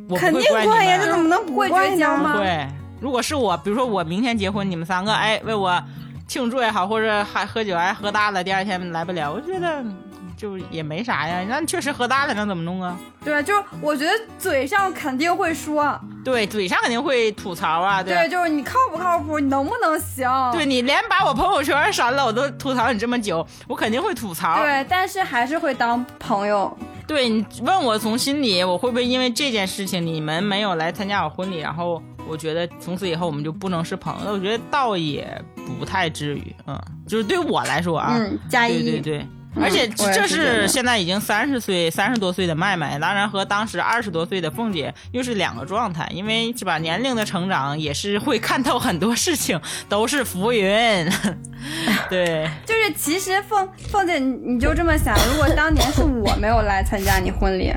[0.08, 1.92] 我肯会怪你定怪呀，这怎么能不会怪呢？
[1.92, 2.68] 绝交吗会。
[3.02, 5.84] 如果是我，比如说我明天结婚，你们三个哎为我
[6.28, 9.84] 庆祝也好，或者还喝酒还喝大了，第二天来不了，我觉得
[10.36, 11.46] 就也没啥呀。
[11.48, 12.98] 那你确实喝大了，那怎么弄啊？
[13.24, 20.30] 对，就是我觉得嘴上肯定会说，对，嘴上肯定会吐槽啊，对对，就是你靠不靠谱，你能不能行？
[20.52, 24.62] 对你连把我朋友圈删了，我都吐槽你这么久，我肯定会吐槽。
[24.64, 26.76] 对，但是还是会当朋友。
[27.08, 34.32] 对你问我从心里，我会不会因为这件事情你们没有来参加我婚礼，然后我觉得从此以后我们就不能是朋友？
[34.34, 35.28] 我觉得倒也
[35.80, 38.92] 不太至于，嗯，就是对我来说啊，嗯，加对一。
[38.92, 39.28] 对对。
[39.58, 49.58] 而且这是现在已经三十岁、三十多岁的麦麦，当然和当时二十多岁的凤姐又是两个状态，因为是吧，年龄的成长也是会看透很多事情，
[49.88, 51.10] 都是浮云。
[52.12, 57.72] 对， 就是其实凤凤姐，你你就这么想，如果当年是我没有来参加你婚礼，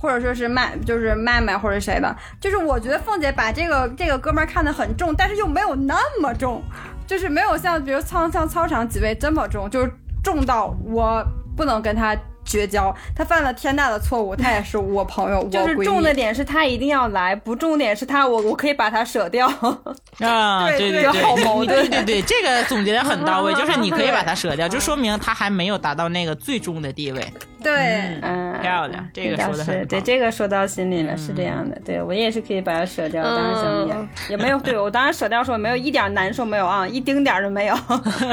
[0.00, 6.62] 或者说是麦，就是麦麦或者谁的，就是我觉得凤姐把这个这个哥们儿看得很重，但是又没有那么重，
[7.06, 9.90] 就是没有像比如操像操场几位这么重，就是
[10.22, 11.24] 重到我
[11.56, 19.46] 不能跟他绝交，他犯了天大的错误，他也是我朋友， 就是重的点是他一定要来，不重点是他我我可以把他舍掉。
[20.20, 27.32] 啊，对对对，好矛盾对对对，这个总结的很到位，就是你可以把他舍掉，就说明他还没有达到那个最终的地位。
[27.62, 31.76] 对，嗯，漂亮，这个说的是对，这个说到心里了，是这样的。
[31.84, 37.76] 对我也是可以把它舍掉，当然想也也没有，对我当然舍掉时候没有一点难受没有啊，一丁点儿都没有。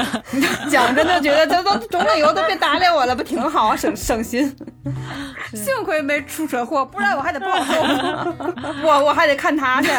[0.70, 4.54] 讲真的，觉得这都中了以后都别搭理我了，不挺好啊，省省心。
[5.52, 7.74] 幸亏没出车祸，不然我还得报复，
[8.86, 9.90] 我我还得看他去。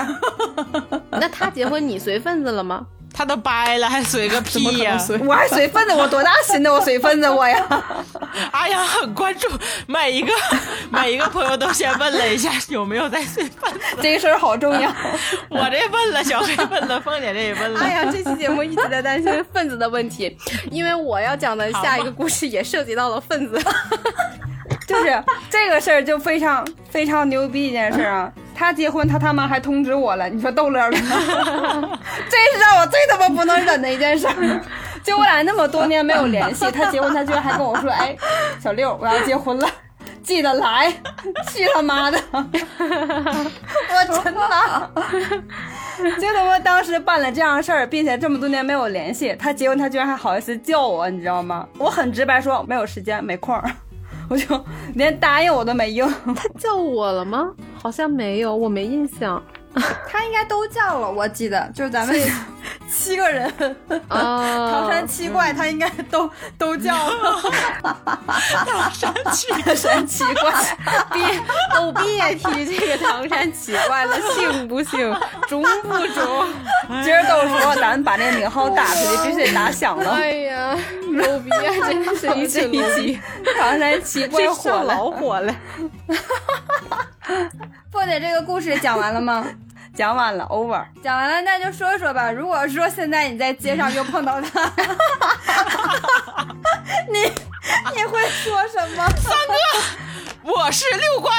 [1.12, 2.86] 那他结婚你随份子了吗？
[3.18, 4.96] 他都掰了，还随个屁呀！
[5.26, 6.72] 我还随份子，我多大心呢？
[6.72, 7.66] 我随份子我呀！
[8.52, 9.50] 哎呀，很关注
[9.88, 10.32] 每一个
[10.92, 14.94] 每一个朋友都先问了一下有没有在随份子，这个事儿好重要。
[15.50, 17.80] 我这问了，小黑问了，凤姐这也问了。
[17.80, 20.38] 哎呀，这期节目一直在担心份子的问题，
[20.70, 23.60] 因为我要讲的下一个故事也涉及到了份子。
[24.88, 28.32] 就是这个事儿就非常非常牛逼一件事啊！
[28.58, 30.90] 他结婚，他他妈还通知我了，你说逗乐了？
[30.92, 34.34] 这是让我最他妈不能忍的一件事儿。
[35.04, 38.18] 就我俩那么多年没有联系，他结婚，他居然还跟我说：“哎，
[38.60, 39.70] 小六，我要结婚了，
[40.24, 40.92] 记得来。”
[41.54, 42.20] 去他妈的！
[42.34, 42.46] 我
[44.24, 44.92] 真的，
[46.20, 51.68] 就他妈当时办了这样的事儿，并且这么多年没有联系，他结婚，他居然还好意思叫我，你知道吗？
[51.78, 53.64] 我很直白说，没有时间，没空儿。
[54.30, 54.66] 我就
[54.96, 56.10] 连答应我都没用。
[56.36, 57.52] 他叫我了吗？
[57.82, 59.42] 好像没有，我没印象。
[60.10, 62.16] 他应该都叫了，我记得就是咱们
[62.90, 63.48] 七个人
[64.08, 67.40] 啊， 唐山七怪，他应该都都叫了。
[68.66, 70.52] 唐山七唐山七怪，
[71.12, 71.22] 别
[71.74, 75.16] 都别提这个唐山七怪了，行不行？
[75.48, 76.48] 中不中？
[77.04, 80.12] 今儿都说咱们把那名号打出去，必须得打响了。
[80.12, 80.78] 哎呀，
[81.12, 81.88] 牛逼啊！
[81.88, 83.20] 真的是一这一期
[83.60, 85.54] 唐山七怪火了，老火了。
[87.92, 89.46] 凤姐，这个故事讲完了吗？
[89.98, 90.86] 讲完了，over。
[91.02, 92.32] 讲完了，那就说说吧。
[92.32, 94.72] 如果说现在你在街上又碰到他，
[97.12, 97.20] 你
[97.96, 99.10] 你会说什么？
[99.18, 101.32] 三哥，我是六怪。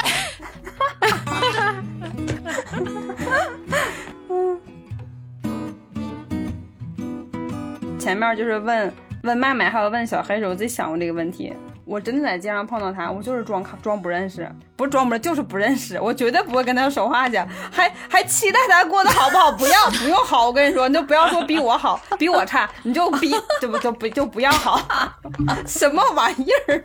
[7.97, 8.93] 前面就是问
[9.23, 11.55] 问麦麦，还有问小黑时候，我自己想过这个问题。
[11.89, 15.99] 我真的在街上碰到他，我就是装装不认识，不是装不认，就是不认识。
[15.99, 17.35] 我绝对不会跟他说话去，
[17.71, 19.51] 还还期待他过得好不好？
[19.51, 20.45] 不要，不用好。
[20.45, 24.79] 我跟你说，你就不要说比我好，比我差，你就比就不就不就不要好。
[25.65, 26.83] 什么玩意儿？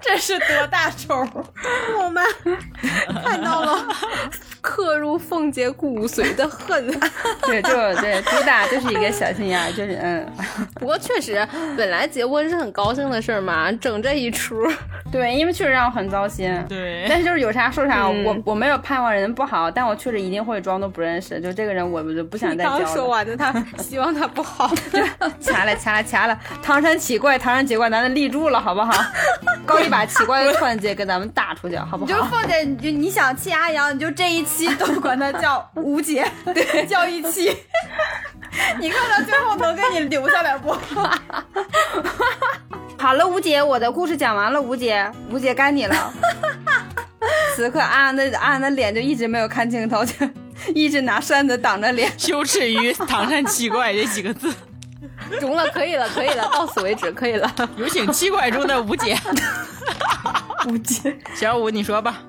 [0.00, 1.14] 这是多大仇？
[2.02, 2.24] 我们
[3.22, 3.86] 看到了
[4.62, 6.88] 刻入凤姐骨髓的恨。
[7.44, 7.70] 对，就
[8.00, 10.26] 对，主打就是一个小心眼，就是嗯。
[10.76, 11.46] 不过确实，
[11.76, 14.32] 本来结婚是很高兴的事儿嘛，整这一。
[14.38, 14.66] 出
[15.10, 16.52] 对，因为确实让我很糟心。
[16.68, 21.40] 对，但是就是有啥说啥，我我没有盼望人不好，但我确实一定会装都不认识。
[21.40, 22.84] 就这个人，我就不想再交了。
[22.84, 24.70] 刚说完的，他 希望他不好，
[25.40, 26.38] 掐了掐了掐了。
[26.62, 28.92] 唐山奇怪，唐山奇怪，咱得立住了，好不好？
[29.66, 32.12] 高一把奇怪的串接给咱们打出去，好不好？
[32.12, 36.24] 就凤姐，你就你想气阿阳，你就这一期都管他叫吴姐，
[36.54, 37.56] 对，叫一期。
[38.80, 40.74] 你看他最后能给你留下来不？
[42.98, 44.60] 好了，吴姐，我的故事讲完了。
[44.60, 46.12] 吴姐，吴姐该你了。
[47.54, 50.12] 此刻安安的安安的脸就一直没有看镜头，就
[50.74, 54.52] 一直拿扇子挡着脸， 羞耻于“唐山七怪”这几个字。
[55.40, 57.50] 中了，可以了，可以了，到此为止，可以了。
[57.76, 59.16] 有请七怪中的吴姐。
[60.68, 62.22] 吴姐，小五，你说吧。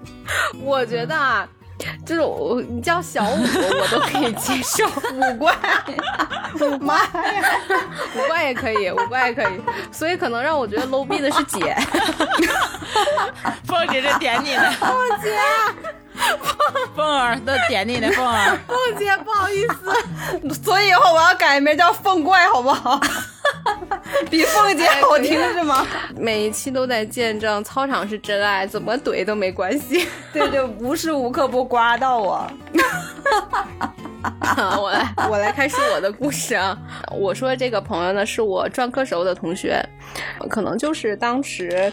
[0.62, 1.48] 我觉得啊。
[2.06, 4.86] 就是我，你叫小五，我都可以接受。
[5.16, 5.56] 五怪，
[6.82, 7.52] 妈呀，
[8.16, 9.62] 五怪 也可以，五怪也可以。
[9.92, 11.76] 所以可能让我觉得 low 逼的是姐。
[13.66, 14.72] 凤姐这点你呢？
[14.80, 14.90] 凤
[15.22, 15.38] 姐，
[16.96, 18.58] 凤儿都点你的，凤儿。
[18.68, 20.64] 凤姐，不好意思。
[20.64, 23.00] 所以以后我要改名叫凤怪，好不好？
[24.30, 25.86] 比凤姐好听是吗？
[26.16, 30.08] 每一期都在见证操场是真爱，怎么怼都没关系。
[30.34, 32.48] 对，就无时无刻不刮到我。
[34.78, 36.78] 我来，我来开始我的故事啊！
[37.12, 39.84] 我说这个朋友呢，是我专科时候的同学，
[40.50, 41.92] 可能就是当时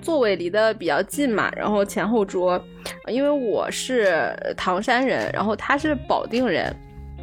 [0.00, 2.62] 座位离得比较近嘛，然后前后桌，
[3.06, 6.74] 因为我是唐山人，然后他是保定人。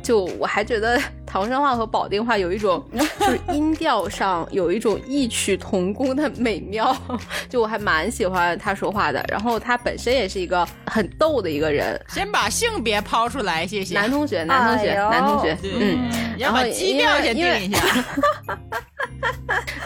[0.05, 2.81] 就我还觉得 唐山话和保定话有一种，
[3.19, 6.95] 就是音调上有一种异曲同工的美妙，
[7.49, 9.25] 就我还蛮喜欢他说话的。
[9.27, 11.99] 然后他本身也是一个很逗的一个人。
[12.09, 13.95] 先把性别抛出来，谢谢。
[13.95, 18.05] 男同学，男同学，男同学，嗯，要把基调先定一下。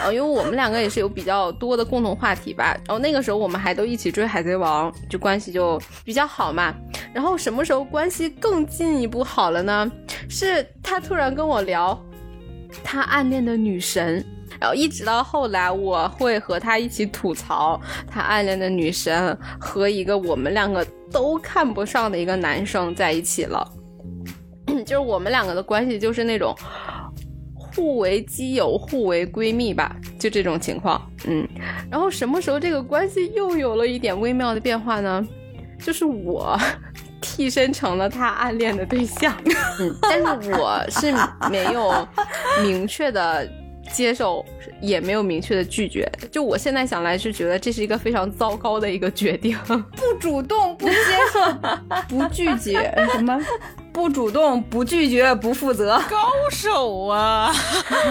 [0.04, 6.74] 哦因为我们两个也是有比较多的共同话题吧，然后那个时候我们还都一起追《海贼王》，就关系就比较好嘛。
[7.12, 9.90] 然后什么时候关系更进一步好了呢？
[10.28, 11.98] 是他突然跟我聊
[12.82, 14.24] 他暗恋的女神。
[14.60, 23.66] 然后一直到后来，我会和他一起吐槽他暗恋的女神和一个我们两个都看不上的一个男生在一起了，
[24.84, 26.54] 就是我们两个的关系就是那种
[27.54, 31.00] 互为基友、互为闺蜜吧，就这种情况。
[31.26, 31.48] 嗯，
[31.90, 35.26] 然后什么时候这个关系又有了一点微妙的变化呢？
[35.78, 36.58] 就是我
[37.20, 39.34] 替身成了他暗恋的对象，
[39.80, 41.14] 嗯，但是我是
[41.50, 42.06] 没有
[42.62, 43.48] 明确的。
[43.92, 44.44] 接受
[44.80, 50.94] 也没有明确的拒绝，就我现在想来是觉得这是一个非常糟糕的一个决定，不主动不接
[51.32, 51.40] 受
[52.08, 53.36] 不拒绝什么。
[53.92, 56.16] 不主动，不拒绝，不负责，高
[56.50, 57.52] 手啊！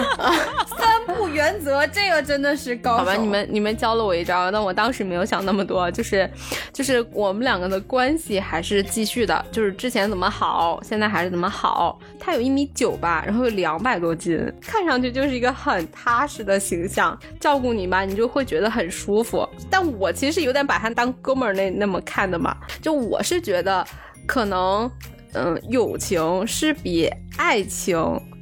[0.78, 2.98] 三不原则，这个真的是高手。
[2.98, 6.30] 好吧，你们你们教了我一招，但我当时没有想那么多，就是
[6.72, 11.98] 就是我们两个的关系还是继续的，就是之前怎么好，现在还是怎么好。
[12.18, 19.48] 他有一米九吧，然后有两百多斤，看上去就是一个很踏实的形象，照顾你吧，你就会觉得很舒服。
[19.70, 23.84] 但我其实有点把他当哥们儿那那么看的嘛，就我是觉得
[24.26, 24.90] 可能。
[25.34, 27.96] 嗯，友情是比爱情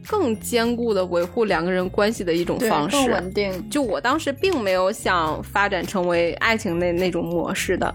[0.07, 3.68] 更坚固的维护两个人关系的一种方式，更稳定。
[3.68, 7.95] 就我当时并没有想发展成为爱情那那种模式的，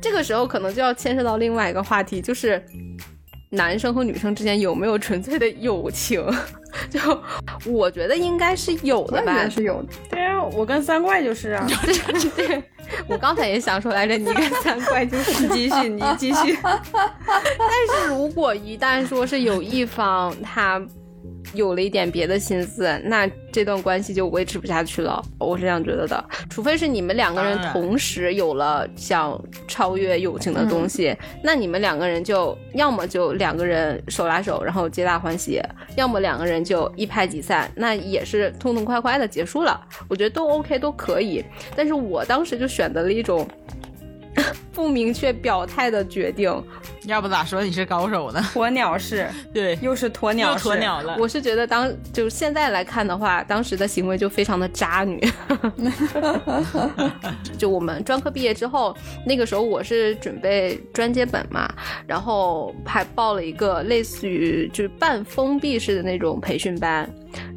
[0.00, 2.62] 这个时候可能就要牵涉到另外一个话题，就是
[3.50, 6.22] 男生和女生之间有没有纯粹的友情？
[6.90, 7.00] 就
[7.70, 9.88] 我觉得应该是有的吧，是有的。
[10.10, 11.66] 对啊，我跟三怪就是啊。
[12.36, 12.62] 对，
[13.08, 16.58] 我刚才也想说来着，你跟三怪就 是继续，你继续。
[16.62, 20.80] 但是如果一旦说是有一方他。
[21.54, 25.22] 有了一点别的心思，那这段关系就维持不下去了。
[25.38, 35.60] 我是这样觉得的，除非是你们两个人同时有了想超越友情的东西，那你们两个人就要么就两个人手拉手，然后皆大欢喜；
[35.96, 39.80] 要么两个人就一拍即散，那也是痛痛快快的结束了。
[40.08, 41.44] 我觉得都 OK，都可以。
[41.74, 43.48] 但是我当时就选择了一种。
[44.72, 46.48] 不明确表态的决定，
[47.08, 48.40] 要不咋说你是高手呢？
[48.52, 51.16] 鸵鸟式，对，又是鸵鸟，鸵鸟了。
[51.18, 55.18] 我是觉得当就现在来看的话，当时的行为就非常的渣女。
[57.56, 58.94] 就我们专科毕业之后，
[59.26, 61.66] 那个时候我是准备专接本嘛，
[62.06, 67.08] 然后还报了一个类似于就是半封闭式的那种培训班。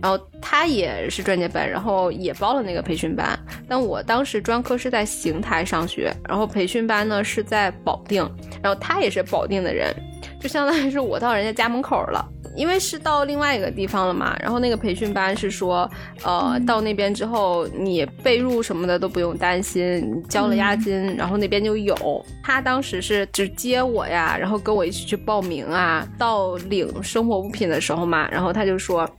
[0.02, 3.40] 然后他也是专接本，然后也报了那个培训班。
[3.70, 8.22] 但我当时专科是在邢台上学，然后培训班呢是在保定，
[8.62, 9.94] 然后他也是保定的人，
[10.40, 14.36] 就相当于是我到人家家门口了，因为是到另外一个地方了嘛。
[14.40, 15.90] 然后那个培训班是说，
[16.24, 21.96] 呃，到那边之后你被褥什么的都不用担心，交了押金，然后那边就有。
[22.44, 29.10] 他当时是只接我呀，然后跟我一起去报名啊，到领生活物品的时候嘛，然后他就说。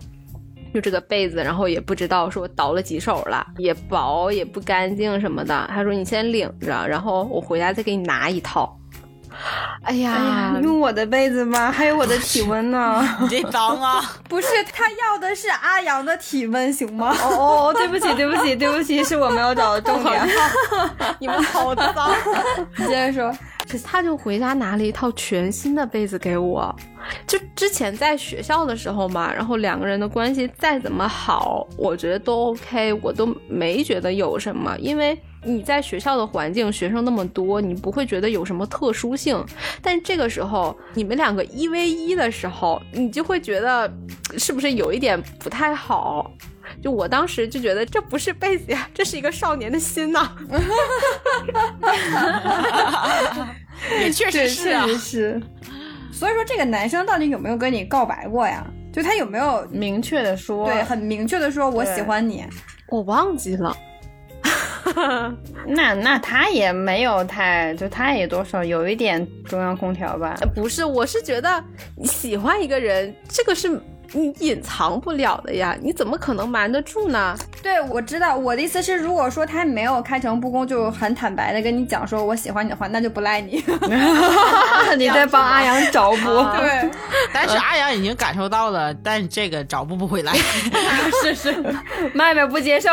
[0.74, 5.68] 就这个被子，然后也不知道说倒了几手了，也薄也不干净什么的。
[5.68, 8.74] 他说你先领着，然后我回家再给你拿一套。
[9.82, 11.70] 哎呀，用我的被子吗？
[11.70, 13.06] 还有我的体温呢。
[13.20, 14.00] 你这脏啊！
[14.28, 17.14] 不是，他要的是阿阳的体温，行吗？
[17.22, 20.28] 哦哦， 对不起，对不起，对不起，是我没有找到重点。
[21.18, 21.92] 你们好脏。
[22.76, 23.36] 你接着说。
[23.84, 26.74] 他就回家拿了一套全新的被子给我，
[27.26, 39.44] 就之前在学校的时候嘛，然后两个人的关系再怎么好，我觉得都 OK，我都没觉得有什么，因为你在学校的环境，学生那么多，你不会觉得有什么特殊性。
[39.80, 43.92] 但这个时候你们两个一 v 一的时候，你就会觉得
[44.38, 46.30] 是不是有一点不太好？
[46.82, 50.32] 就我当时就觉得这不是被子呀，这是一个少年的心呐。
[54.00, 55.40] 也确实是啊，是。
[56.12, 58.64] 所以说，这个男生到底有没有跟你告白过呀？
[58.92, 60.66] 就他有没有明确的说？
[60.66, 62.44] 对，很明确的说，我喜欢你。
[62.88, 63.76] 我忘记了。
[65.66, 70.36] 那那他也没有太，就他也多少有一点中央空调吧？
[70.54, 71.62] 不是，我是觉得
[72.04, 73.80] 喜欢一个人，这个是。
[74.12, 77.36] 你隐藏不了的呀，你怎么可能瞒得住呢？
[77.62, 83.64] 对，我知道，我的意思是，如果说他没有开诚布公，就很坦白的跟你讲说我喜欢你的话，那就不赖你。
[84.98, 86.26] 你在帮阿阳找补，
[86.58, 86.90] 对。
[87.32, 90.34] 但是阿阳已经感受到了，但这个找补不回来。
[91.22, 91.54] 是是，
[92.12, 92.90] 麦麦不接受。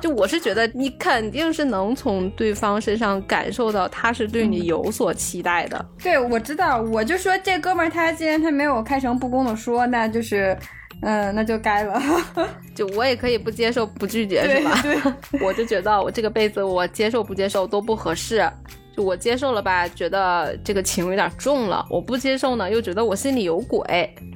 [0.00, 5.84] 就我是觉得你肯定是能从对方身上感受到他是对你有所期待的。
[6.02, 10.53] 对，我知道，我就说这哥们儿他既然他没有开诚布公的说，那就是。
[11.04, 12.00] 嗯，那就该了。
[12.74, 14.80] 就我也可以不接受、不拒绝，是吧？
[14.82, 14.96] 对，
[15.40, 18.50] 我就觉得我这个辈子我接受不接受都不合适。
[18.96, 23.82] 就我接受了吧，觉得这个情有点重了；我不接受呢，又觉得我心里有鬼。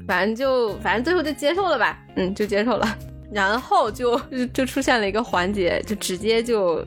[0.07, 2.99] 反正就反正最后就接受了吧，嗯，就接受了。
[3.33, 4.19] 然后就
[4.53, 6.85] 就出现了一个环节，就直接就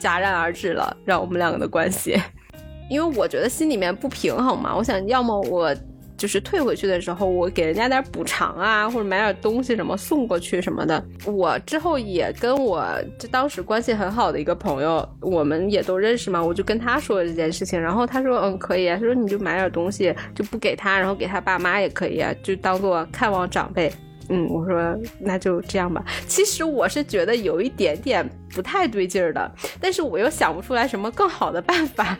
[0.00, 2.20] 戛然而止了，让我们两个的关系。
[2.90, 5.74] 因为我觉得心里面不平衡嘛，我想要么我。
[6.22, 11.04] 就是退回去的时候，我给人家点补偿啊，或者买点东西什么送过去什么的。
[11.26, 12.86] 我之后也跟我
[13.18, 23.92] 就当时关系很好的一个朋友，我们也都认识嘛，我就跟他说了这件事情，然后他说嗯可以啊，他说你就买点东西就不给他，然后给他爸妈也可以啊，就当做看望长辈。
[24.28, 26.04] 嗯，我说那就这样吧。
[26.28, 29.50] 其实我是觉得有一点点不太对劲儿的，
[29.80, 32.16] 但是我又想不出来什么更好的办法。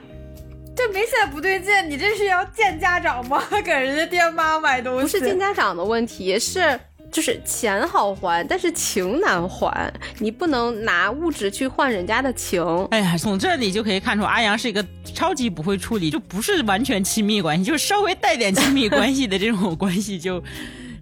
[0.74, 3.42] 这明显不对劲，你这是要见家长吗？
[3.64, 5.02] 给人家爹妈买东西？
[5.02, 6.78] 不是见家长的问题，是
[7.10, 9.92] 就是钱好还，但是情难还。
[10.18, 12.62] 你不能拿物质去换人家的情。
[12.90, 20.42] 哎呀，从这里就可以看出阿阳是一个超级不会处理，就不是完全亲密关系，就是稍微带点亲密关系的这种关系，就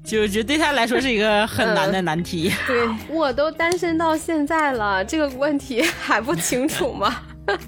[0.04, 2.52] 就就对他来说是一个很难的难题。
[2.66, 7.22] 对 我都单身到现在了，这个问题还不清楚吗？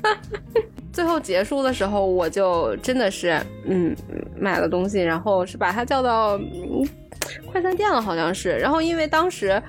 [0.93, 3.97] 最后结束的时候，我就真的是嗯
[4.39, 6.39] 买了东西，然后是把他叫到
[7.51, 8.51] 快餐店了，好像是。
[8.59, 9.61] 然后因为当时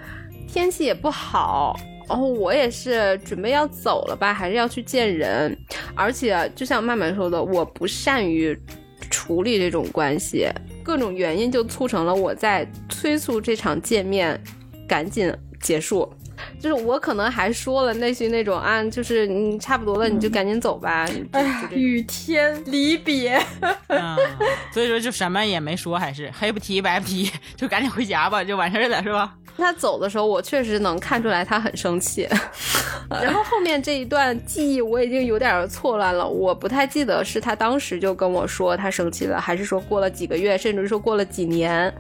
[0.48, 5.58] 天气也不好，然后我也是准备要走了吧，还是要去见人。
[5.96, 8.58] 而且就像曼曼说的，我不善于
[9.10, 10.48] 处理这种关系，
[10.84, 14.40] 各种原因就促成了我在催促这场见面
[14.88, 16.12] 赶紧结束。
[16.60, 21.08] 就是我可能还说了类似于那种啊，就是你差不多了，你就赶紧走吧。
[21.32, 23.40] 哎，雨天离别。
[24.74, 29.36] 所以说就什么也没说，还是黑不提白不提，就赶紧回家吧，就完事儿了，是吧？
[29.56, 32.28] 他走的时候，我确实能看出来他很生气。
[33.22, 41.94] 然后后面这一段记忆我已经有点错乱了，我不太记得是他当时就跟我说他生气了，还是说过了几个月，甚至说过了几年，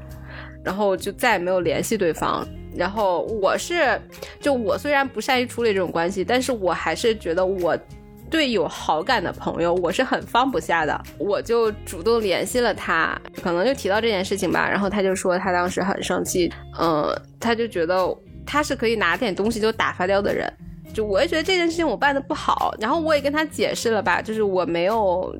[0.64, 2.44] 然后就再也没有联系对方。
[2.76, 4.00] 然后我是，
[4.40, 7.78] 就我虽然不善于处理这种关系，但是我还是觉得我
[8.30, 17.06] 对有好感的朋友我是很放不下的，我就主动联系了他，可能就提到这件事情吧，然后他就说他当时很生气，嗯，
[17.40, 18.16] 他就觉得
[18.46, 20.52] 他是可以拿点东西就打发掉的人，
[20.94, 25.36] 就我也觉得这件事情我办的不好，然后我也跟他解释了吧，就是我没有。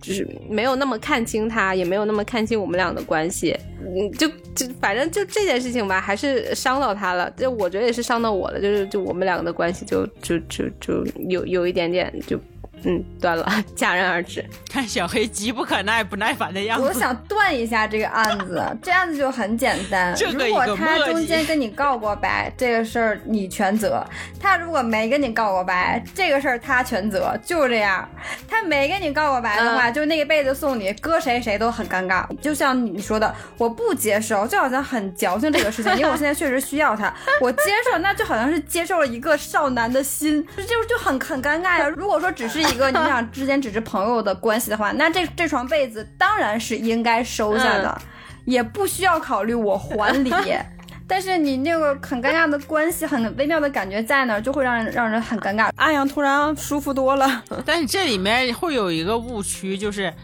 [0.00, 7.30] 就是没有那么看清他，也没有那么看清我们俩的关系，嗯，就就反正就这件事情吧，还是伤到他了。
[7.32, 12.40] 就我觉得也是伤到我了，就是就我们两个的关系就就就就有有一点点就。
[12.84, 14.44] 嗯，断了， 戛然而止。
[14.70, 16.84] 看小黑急不可耐、不耐烦的样子。
[16.86, 20.14] 我想断一下这个案子， 这案子就很简单。
[20.32, 24.02] 如果他中间跟你告过白，这个事儿你全责；
[24.40, 27.36] 他如果没跟你告过白，这个事儿他全责。
[27.44, 28.08] 就这样，
[28.48, 32.24] 他没跟你告过白的话，就那一辈子送你，搁谁谁都很尴尬。
[32.40, 37.12] 就像你说的，我不接受，就好像很矫情这个事情，因为我现在确实需要他，
[37.42, 41.88] 我接受，那就好像是接受了一个少男的心，就就很很尴尬呀。
[41.88, 42.69] 如果说只是。
[42.74, 48.00] 一个你们俩 之间只是朋友的关系的话，那这这床被子当然是应该收下的，
[48.44, 50.32] 也不需要考虑我还礼。
[51.06, 55.68] 但是你那个很尴尬的关系，很微妙的感觉在那儿，就会让人让人很尴尬。
[55.74, 60.14] 阿阳突然舒服多了， 但是这里面会有一个误区，就是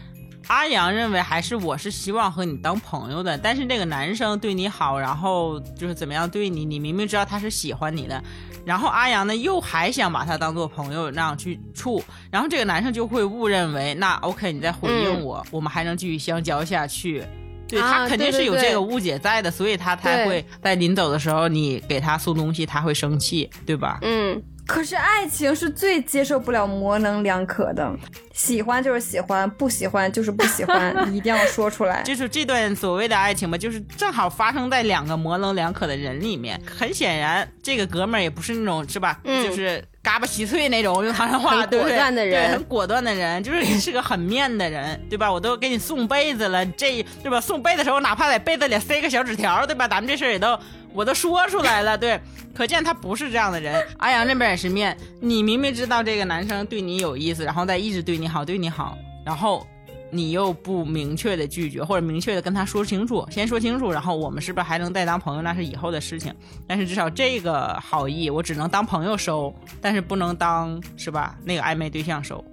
[0.47, 8.23] 阿阳认为还是我是希望和你当朋友的，但是那个男生对你好，然后就是怎么样对你，你明明知道他是喜欢你的。
[8.67, 17.23] 然后阿阳呢，又还想把他当做朋友那样去处，然后这个男生就会误认为，那 OK，你在回应我，我们还能继续相交下去。
[17.65, 23.99] 对他肯定是有这个误解在的，所以他才会在临走的时候，你给他送东西，他会生气，对吧？
[24.01, 24.43] 嗯。
[24.67, 27.89] 可是爱情是最接受不了模棱两可的，
[28.33, 32.03] 喜欢就是喜欢，不喜欢就是不喜欢，你 一定要说出来。
[32.03, 36.61] 就是这段所谓的爱情吧，就是正好发生在两个模棱两可的人里面。
[36.65, 39.19] 很显然，这个哥们儿也不是那种是吧？
[39.23, 45.29] 嗯，就是嘎巴稀碎那种，用唐山话，对果断的人，很果断的人，就是是个很面的人，对吧？
[45.29, 47.41] 我都给你送被子了，这对吧？
[47.41, 49.85] 送被子的时候，哪怕在被子里塞个小纸条，对吧？
[49.85, 50.57] 咱们这事儿也都。
[50.93, 52.17] 我都说出来了，对，
[52.55, 53.85] 可见他不是这样的人。
[53.97, 59.67] 阿阳那边也是面，你明明知道这个男生对你有意思，然后再一直对你好，对你好，然后
[60.09, 65.41] 你又不明确的拒绝，或者明确的跟他说清楚，先说清楚，然后我们是不是还能再当朋友？
[65.41, 66.33] 那是以后的事情。
[66.65, 71.37] 但是至少这个好意，我只能当朋友收，但是不能当是吧？
[71.43, 72.43] 那个暧昧对象收。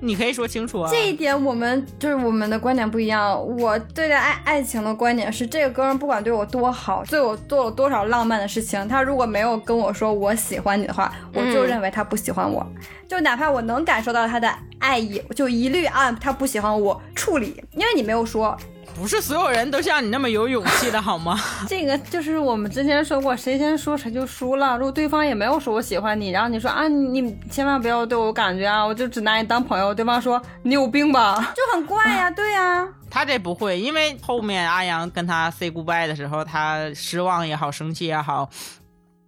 [0.00, 0.90] 你可以说清楚啊。
[0.90, 3.34] 这一点我们就是我们的观点不一样。
[3.58, 12.66] 我对待爱爱情的观点是，这个哥们儿不管对我多好，对我做了多少浪漫的事情，他如果没有跟我说我喜欢你的话，我就认为他不喜欢我。
[13.08, 18.56] 就哪怕我能感受到他的爱意，就一律按他不喜欢我处理，因为你没有说。
[18.98, 21.38] 不是所有人都像你那么有勇气的好吗？
[21.68, 24.76] 这个就是我们之前说过，谁先说谁就输了。
[24.78, 29.94] 如果对方也没有说我喜欢你，然后你说啊，你千万不要对我有感觉啊，我就只拿你当朋友。
[29.94, 31.52] 对方说你有病吧？
[31.54, 32.88] 就很怪呀，对呀。
[33.10, 38.48] 他这不会，因为后面阿阳跟他 say goodbye 的时候，他失望也好，生气也好。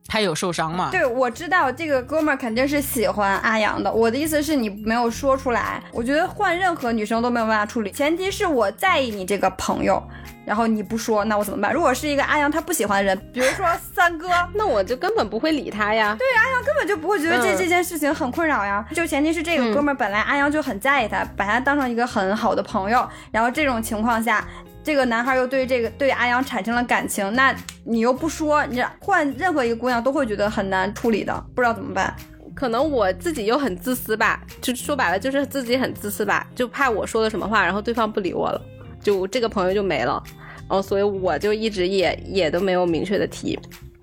[0.08, 0.88] 他有受伤吗？
[0.90, 3.92] 对，我知道这个哥们儿肯定是喜欢阿阳的。
[3.92, 5.82] 我的意思是你没有说出来。
[5.92, 10.02] 我觉得换任何女生都没有办法处理，前提是我在意你这个朋友，
[10.46, 11.74] 然后你不说，那我怎么办？
[11.74, 16.16] 如果是一个阿阳他不喜欢的人，比如说三哥， 那我就根本不会理他呀。
[16.18, 18.82] 对，阿阳根本就不会觉得这这件事情很困扰呀。
[18.94, 24.42] 就前提是这个哥们儿本来阿阳就很在意他，把他当成一个很好的朋友，然后这种情况下。
[24.88, 27.54] 这个男孩又对这个对阿阳产生了感情，那
[27.84, 32.16] 你又不说，你换任何一个姑娘都会觉得很难处理的，不知道怎么办。
[32.54, 38.58] 可能我自己又很自私吧，就说白了就是自己很自私吧，就怕我说了什么话，然后对方不理我了，
[38.98, 40.22] 就这个朋友就没了。
[40.60, 43.58] 然后所以我就一直也也都没有明确的提。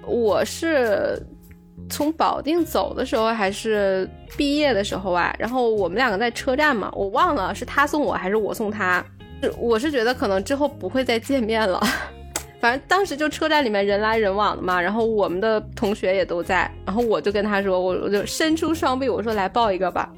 [0.06, 1.20] 我是
[1.90, 4.08] 从保定走的时候还是
[4.38, 5.36] 毕业的时候啊？
[5.40, 9.04] 然后我们两个在车站嘛，我忘了是他送我还是我送他。
[9.58, 11.82] 我是觉得可能之后不会再见面了，
[12.60, 20.10] 反正当时就车站里面人来人往的嘛，然后我们的同学也都在，然后我就跟他说，我我就伸出双臂，我说来抱一个吧。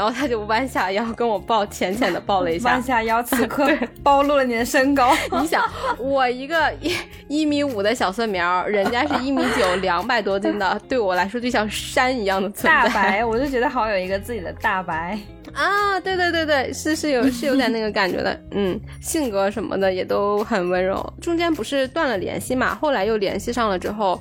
[0.00, 2.70] 然后他就弯下腰跟我抱，浅浅的抱了一下。
[2.70, 3.68] 弯下腰，此 刻
[4.02, 5.12] 暴露了你的身高。
[5.38, 5.62] 你想，
[5.98, 6.96] 我一个一
[7.28, 12.70] 一米五的小蒜苗，人家是一米九，两百多斤的，对我来说就像山一样的存在。
[12.70, 15.18] 大 白，我就觉得好有一个自己的大白
[15.52, 16.00] 啊！
[16.00, 18.40] 对对对对，是是有是有点那个感觉的。
[18.52, 21.12] 嗯，性格什么的也都很温柔。
[21.20, 22.74] 中间不是断了联系嘛？
[22.74, 24.18] 后来又联系上了之后，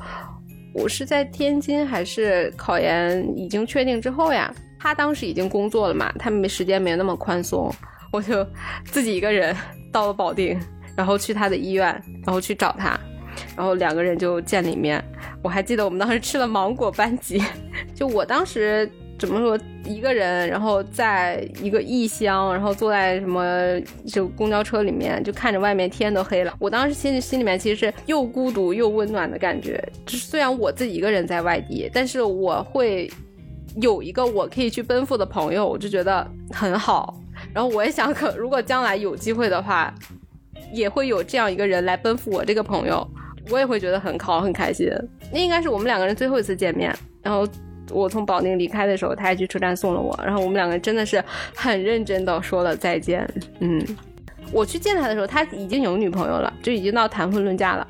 [0.74, 4.54] 我是在天津还是考研已经确定之后呀？
[4.80, 7.70] 他当时已经工作了嘛，他没时间没那么宽松，
[8.12, 8.48] 我就
[8.86, 9.56] 自己一个人
[9.92, 10.58] 到了保定，
[10.96, 11.86] 然后去他的医院，
[12.26, 12.98] 然后去找他，
[13.58, 15.04] 然后两个人就见了一面。
[15.44, 17.44] 我还记得我们当时吃了芒果班戟，
[17.94, 26.54] 就我当时怎么说一个人，然后在一个异乡，然后坐在什么就公交车里面，就看着外面天都黑了。
[26.58, 33.12] 我当时心里心里面其实是又孤独又温暖的感觉，就是虽然我自己一个人在外地，但是我会。
[33.78, 37.20] 有一个我可以去奔赴的朋友，我就觉得很好。
[37.54, 39.94] 然后我也想，可如果将来有机会的话，
[40.74, 43.08] 也会有这样一个人来奔赴我这个朋友，
[43.50, 44.92] 我也会觉得很好，很开心。
[45.32, 46.94] 那应该是我们两个人最后一次见面。
[47.22, 47.48] 然后
[47.92, 50.18] 我从保定离开的时候，他还去车站送了我。
[50.24, 51.24] 然后我们两个真的是
[51.56, 53.28] 很认真的说了再见。
[53.60, 53.84] 嗯，
[54.52, 57.88] 我去见他的时候，他已经有女朋友了，就已经到谈婚论嫁了。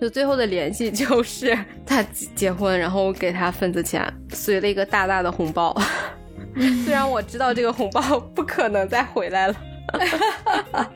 [0.00, 2.02] 就最后的联系就是 他
[2.34, 4.02] 结婚，然后给他份子钱，
[4.32, 5.76] 随了一个大大的红包。
[6.84, 9.54] 虽然我知道这个红包不可能再回来了，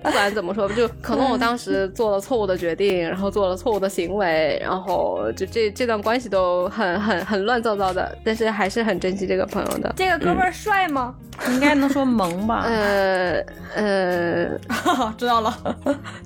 [0.03, 9.93] 不管怎么说，就可能我当时做了错误的决定，然后做了错误的行为，然后就这这段关系都很很很乱糟糟的，但是还是很珍惜这个朋友的。
[9.97, 11.15] 这个哥们儿帅吗？
[11.49, 12.65] 应该能说萌吧？
[12.67, 13.45] 呃
[13.77, 14.59] 呃，
[15.17, 15.57] 知道了，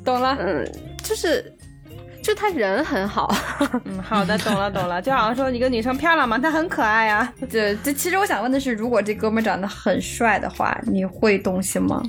[0.05, 0.37] 懂了。
[0.41, 0.65] 嗯，
[1.03, 1.53] 就是。
[2.29, 3.35] 就他人很好，
[3.87, 7.33] 嗯，好的，懂了懂了， 就好像说一个女生漂亮嘛，她很可爱呀。
[7.51, 12.03] 这这，其实我想问的是，如果这哥们长得很帅的话，你会动心吗？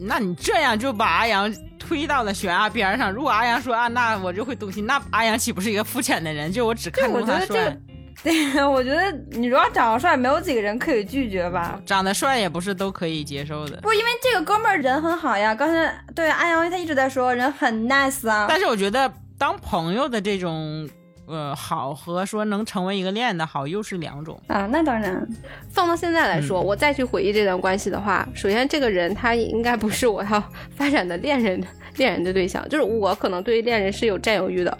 [0.00, 3.12] 那你这样就把阿阳推到了悬崖边上。
[3.12, 6.50] 如果阿阳说啊，那我就会动心，那阿阳岂不是一个肤浅的人？
[6.50, 7.76] 就我只看中他帅。
[8.22, 11.78] 对， 我觉得你如果长得帅，没有几个人可以拒绝吧？
[11.84, 13.76] 长得帅也不是都可以接受的。
[13.82, 15.54] 不，因为这个哥们人很好呀。
[15.54, 18.46] 刚才对阿阳他一直在说人很 nice 啊。
[18.48, 19.12] 但是我觉得。
[19.42, 20.88] 当朋友的这种，
[21.26, 24.68] 呃，好和说能成为一个恋的好又是两种啊。
[24.68, 25.28] 那当然，
[25.68, 30.44] 放到现在来说，我再去回忆这段关系的话，首先这个人他应该不是我要
[30.76, 31.60] 发展的恋人，
[31.96, 32.64] 恋人的对象。
[32.68, 34.78] 就是我可能对于恋人是有占有欲的，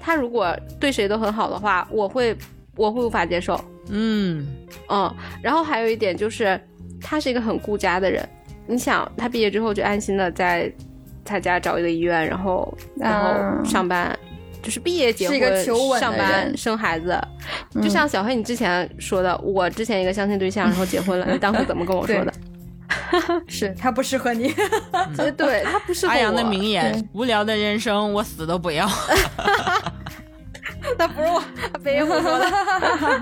[0.00, 2.36] 他如果对谁都很好的话，我会
[2.74, 3.64] 我会无法接受。
[3.90, 4.44] 嗯
[4.88, 5.14] 嗯。
[5.40, 6.60] 然后还有一点就是，
[7.00, 8.28] 他是一个很顾家的人。
[8.66, 10.68] 你想，他毕业之后就安心的在。
[11.30, 14.18] 他家找一个医院，然后然后上班，
[14.60, 17.16] 就是毕业结婚上班生孩子，
[17.80, 22.32] 就像小黑你之前说的，我之前一个相亲对象，然后结婚了， 你当时怎么跟我说的？
[23.46, 24.52] 是他不适合你，
[25.36, 28.88] 对他不适合阿阳的名言：无聊的人生，我死都不要。
[30.98, 31.42] 那不是我，
[31.84, 32.46] 北野武说的。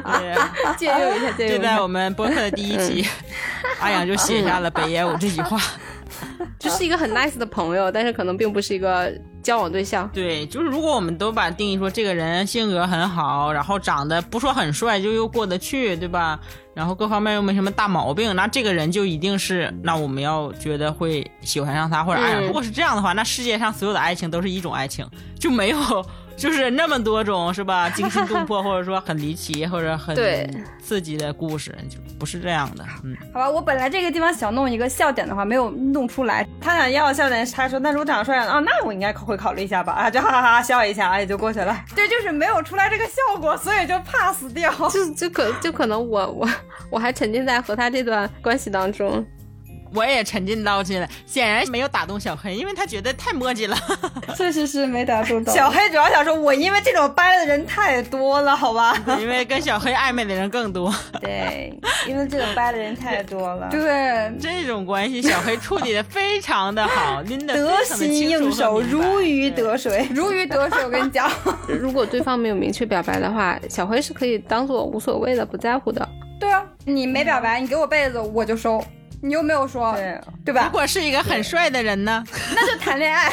[0.05, 0.35] 对
[0.76, 1.76] 借用一下，借就用一下。
[1.76, 3.06] 在我们播客的第一期，
[3.80, 5.60] 阿阳就写下了北野武这句话。
[6.59, 9.12] 这是一个很 nice 的朋友，但是可能并不是一个
[9.43, 10.09] 交往对象。
[10.12, 16.39] 对，就是如果我们都把定义说这个人性格很好，然后长得不说很帅，就又过得去，对吧？
[16.74, 22.43] 然后各方面又没什么大毛病，那这个人就一定是，那我们要觉得会喜欢上他，或者爱上。
[22.43, 25.05] 嗯如果是这样的话，那世界上所有的爱情都是一种爱情，
[25.39, 25.78] 就没有
[26.39, 27.90] 就是那么多种，是吧？
[27.94, 30.16] 惊心动魄，或者说很离奇，或者很
[30.81, 32.85] 刺激的故事，就不是这样的。
[33.05, 36.47] 嗯，好吧，我本来这个地方想弄一个笑点的话，没有弄出来。
[36.60, 41.77] 他想要笑点，他说：“那如果长得帅啊，那我应该会考虑一下吧。”啊，就哈哈哈笑一下，哎，就过去了。
[41.94, 44.73] 对，就是没有出来这个效果，所以就 pass 掉。
[44.89, 46.48] 就就可就可能我我
[46.90, 49.27] 我还沉浸在和他这段关系当中。
[49.94, 53.77] 我也沉浸到去了，显然没有打动小黑，因为他觉得太磨叽了。
[54.36, 55.52] 确实是没打动到。
[55.52, 58.97] 小黑主要想说，我因为这种掰的人太多了，好吧？
[59.20, 61.73] 因为跟小黑暧昧的人更多， 对，
[62.06, 63.69] 因为这种掰的人太多了。
[63.70, 70.06] 对，这种关系小黑处理的非常的好， 拎的得心应手，如鱼得水。
[70.15, 71.31] 如鱼得水，我跟你讲。
[71.66, 76.06] 如果对方没有明确表白的话，小黑是可以当做无所谓的、不在乎的。
[76.39, 78.82] 对啊，你没表白，你给我被子我就收。
[79.20, 80.65] 你又没有说，对对吧？
[80.66, 82.24] 如果是一个很帅的人呢？
[82.55, 83.32] 那就谈恋爱。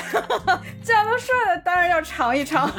[0.83, 2.69] 这样的帅的当然要尝一尝。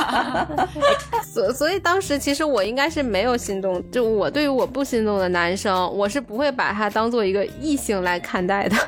[1.24, 8.76] 所所以当时其实我应该是没有心动，就我对于我不心动的男生，我是不会把他当做一个异性来看待的。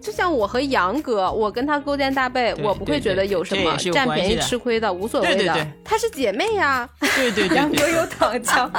[0.00, 5.66] 就像我和杨哥，我跟他勾肩搭背，我不会觉得有什么占便宜吃亏的，无所谓的。
[5.84, 8.70] 她是姐妹呀，对对对对杨哥有躺枪。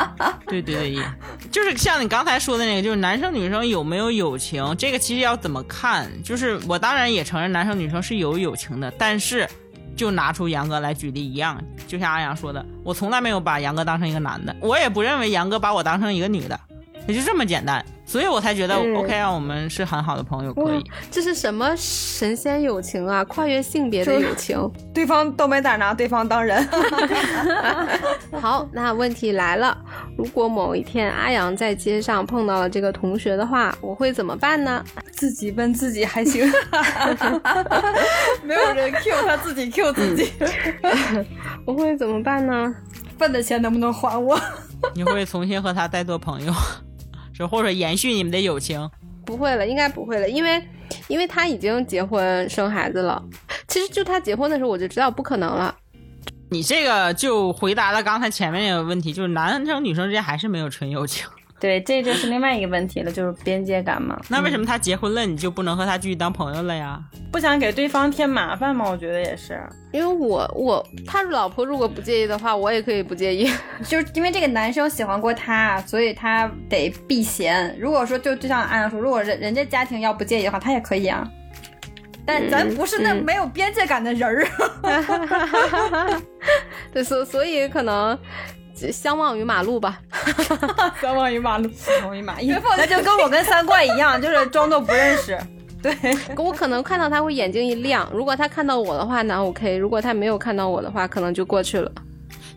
[0.48, 1.04] 对 对对，
[1.52, 6.10] 就是像你刚才说的那个，就是男生女生有没有友情，这个其实要怎么看？
[6.24, 9.48] 就是我当然也承认男生女生是有友情的，但是
[9.96, 16.60] 就拿出杨哥来举例一样，就像阿阳说的，我从来没有把杨哥当成一个男的，我也不认为杨哥把我当成一个女的，
[17.08, 20.84] 也就这么简单，所以我才觉得、嗯 OK 啊，我们是很好的朋友，可以。
[21.10, 23.24] 这是什么神仙友情啊？
[23.26, 24.58] 跨越性别的友情。
[24.94, 26.68] 对方都没咋拿对方当人。
[28.40, 29.76] 好，那问题来了，
[30.18, 34.84] 如果某一天阿阳在街上碰到了这个同学的话，我会怎么办呢？
[35.12, 36.50] 自己问自己还行，
[38.44, 40.32] 没有人 Q 他自己 Q 自己。
[41.66, 42.76] 我会怎么办呢？
[43.18, 44.40] 份的钱能不能还我？
[44.96, 46.54] 你会重新和他再做朋友，
[47.44, 48.90] 是或者延续你们的友情？
[49.26, 50.62] 不会了，应该不会了，因为
[51.08, 53.24] 因为他已经结婚生孩子了。
[53.68, 55.76] 其实就他结婚的时候，我就知道不可能了。
[56.50, 61.28] 你这个就回答了刚才前面那个问题，就是男生女生之间还是没有纯友情。
[61.60, 64.20] 对，这就是另外一个问题了，就是边界感嘛。
[64.30, 67.00] 那为什么他结婚了，你就不能和他继续当朋友了呀？
[67.32, 68.90] 不想给对方添麻烦嘛？
[68.90, 69.62] 我觉得也是，
[69.92, 73.52] 因为我我他老婆如果不介意的话，我也可以不介意。
[73.84, 77.78] 就是因为这个男生喜欢过她，所以他得避嫌。
[77.78, 81.28] 如果说就就像安阳说，如果人人家家庭要不介意的话，他也可以啊。
[82.26, 84.48] 但咱不是那嗯没有边界感的人儿。
[86.94, 88.18] 对，所所以可能
[88.92, 90.00] 相忘于马路吧。
[91.02, 92.48] 相忘于马路，相忘于马邑。
[92.78, 95.38] 那就跟我跟三怪一样，就是装作不认识。
[95.82, 95.94] 对，
[96.36, 101.92] 我可能看到他会眼睛一亮，如果他看到我的话，那 OK；如果他没有看到我的话，可能就过去了。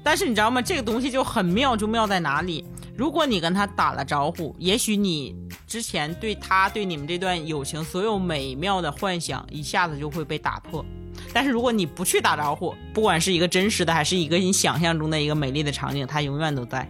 [0.02, 0.60] 但是你知道吗？
[0.60, 2.64] 这个东西就很妙，就妙在哪里？
[2.96, 5.34] 如果你跟他打了招呼，也许你
[5.66, 10.84] 之前对他对你们这段友情所有美妙的幻想，一下子就会被打破。
[11.32, 16.86] 但是如果你不去打招呼，不管是一个真实的，还是一个你想象中的一个美丽的场景，它永远都在。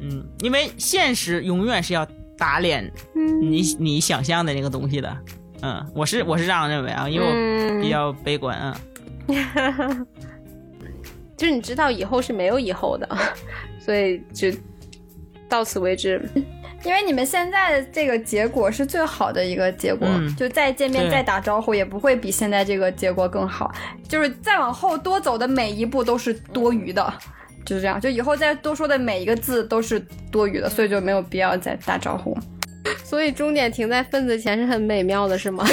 [0.00, 2.06] 嗯，因为现实永远是要
[2.36, 2.92] 打脸
[3.40, 5.16] 你你想象的那个东西的。
[5.62, 8.80] 嗯，我是我是这样认为啊，因为我比较悲观啊。
[11.36, 13.08] 就是你知道以后是没有以后的，
[13.78, 14.50] 所以就
[15.48, 16.28] 到此为止。
[16.88, 20.34] 因为你们现在的这个结果是最好的一个结果，嗯。
[20.36, 23.70] 就再见面再打招呼也不会比现在这个结果更好，
[24.08, 27.12] 就是再往后多走的每一步都是多余的，
[27.62, 30.00] 就是这样，就以后再多说的每一个字都是
[30.32, 32.34] 多余的，所以就没有必要再打招呼。
[33.04, 35.64] 所以终点停在份子钱是很美妙的，是吗？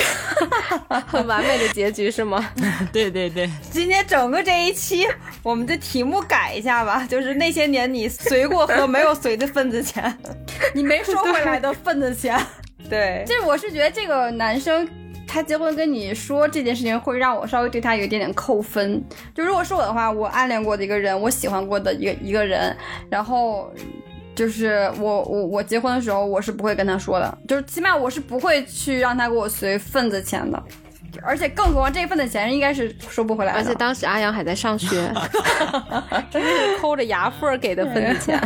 [1.08, 2.52] 很完美的结局是吗？
[2.94, 5.08] 对对对，今天整个这一期，
[5.44, 10.18] 我们的题目改一下吧，就是那些年你随过和没有随的份子钱，
[10.74, 12.40] 你没收回来的份子钱。
[12.90, 14.88] 对，这我是觉得这个男生。
[15.28, 19.04] 他结婚跟你说这件事情，会让我稍微对他有一点点扣分。
[19.34, 22.74] 就如果是我的话，我暗恋过的一个人，我喜欢过的一个一个人，
[23.10, 23.70] 然后
[24.36, 30.62] 就是我我我结婚的时候，我是不会跟他说的，就是起码我是不会去让他给我随份子钱的。
[31.24, 33.60] 而且更何况这份的钱应该是收不回来的。
[33.60, 35.12] 而且当时阿阳还在上学，
[36.32, 38.40] 真的是抠着牙缝儿给的份子钱，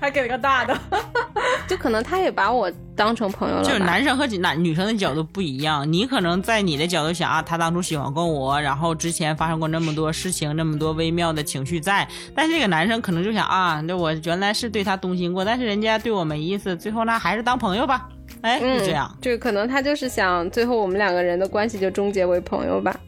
[0.00, 0.78] 还给了个大的，
[1.68, 3.64] 就可能他也把我当成朋友了。
[3.64, 18.08] 就是男生和男女生的角度不一样，你可能在你的角度想啊，他当初喜欢过我，然后之前发生过那么多事情，那么多微妙的情绪在，但是这个男生可能就想啊，那我原来是对他动心过，但是人家对我没意思，最后呢还是当朋友吧，
[18.42, 19.18] 哎，嗯，就这样。
[19.20, 22.98] 就可能他就是想最后我们两个人的关系就终结为朋友吧。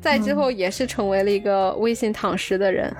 [0.00, 2.94] 在之后也是成为了一个微信躺尸的人，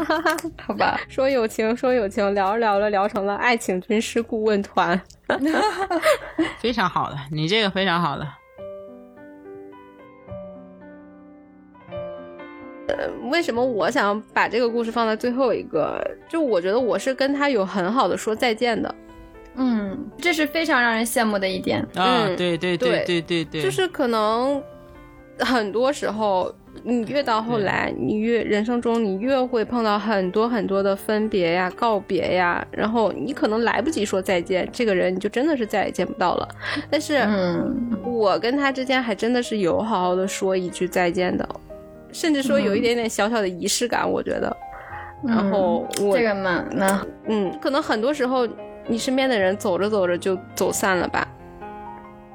[0.60, 1.00] 好吧？
[1.08, 5.00] 说友情说友情，聊着聊着聊成了爱情军师顾问团。
[6.60, 8.28] 非常好的，你这个非常好的。
[12.88, 16.06] 呃为什么我想把这个故事放在最后一个？
[16.28, 18.94] 就我觉得我是跟他有很好的说再见的，
[19.56, 21.80] 嗯，这是非常让人羡慕的一点。
[21.94, 24.62] 啊，嗯对对对对对对，就是可能
[25.38, 26.52] 很多时候，
[26.82, 36.48] 你越到后来，你越人生中你越会碰到很多很多的分别呀、告别呀，然后你可能来不及说再见，这个人你就真的是再也见不到了。
[36.90, 41.46] 但是嗯，我跟他之间还真的是有好好的说一句再见的，
[42.10, 44.56] 甚至说有一点点小小的仪式感，我觉得。
[45.24, 48.48] 然后我这个嘛，那嗯，可能很多时候
[48.86, 51.26] 你身边的人走着走着就走散了吧，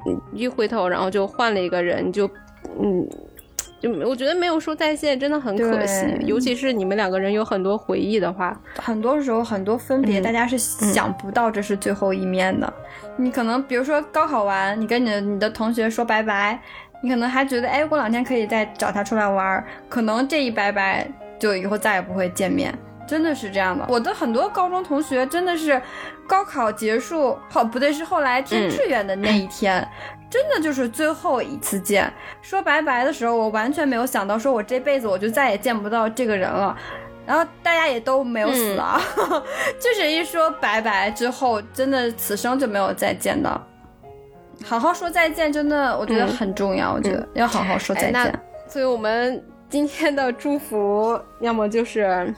[0.06, 2.30] 嗯，一回头然后就换了一个人，就
[2.80, 3.08] 嗯，
[3.80, 12.72] 就我觉得没有说再见真的很可惜，尤其是你们两个人有很多回忆的话，很多时候很多分别，嗯大家是想不到这是最后一面的。
[13.18, 16.60] 你可能比如说高考完，你跟你的你的同学说拜拜，
[17.02, 21.08] 你可能还觉得哎过两天可以再找他出来玩儿，可能这一拜拜
[21.38, 22.74] 就以后再也不会见面。
[23.08, 25.82] 真的是这样的，我的很多高中同学真的是
[26.28, 29.88] 高考结束后，不对，是后来填嗯志愿的那一天，
[30.30, 32.12] 真的就是最后一次见。
[32.42, 36.78] 说拜拜的时候，我完全没有想到，说我这辈子我就再也见不到这个人了。
[37.26, 39.02] 然后大家也都没有死啊，
[39.80, 43.62] 就是一说拜拜之后，真的此生就没有再见到。
[44.64, 46.94] 好好说再见，真的我觉得嗯很重要。
[46.94, 48.40] 我觉得要好好说再见。
[48.68, 52.34] 所以我们今天的祝福，要么就是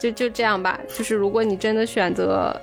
[0.00, 2.58] 就就这样吧，就是如果你真的选择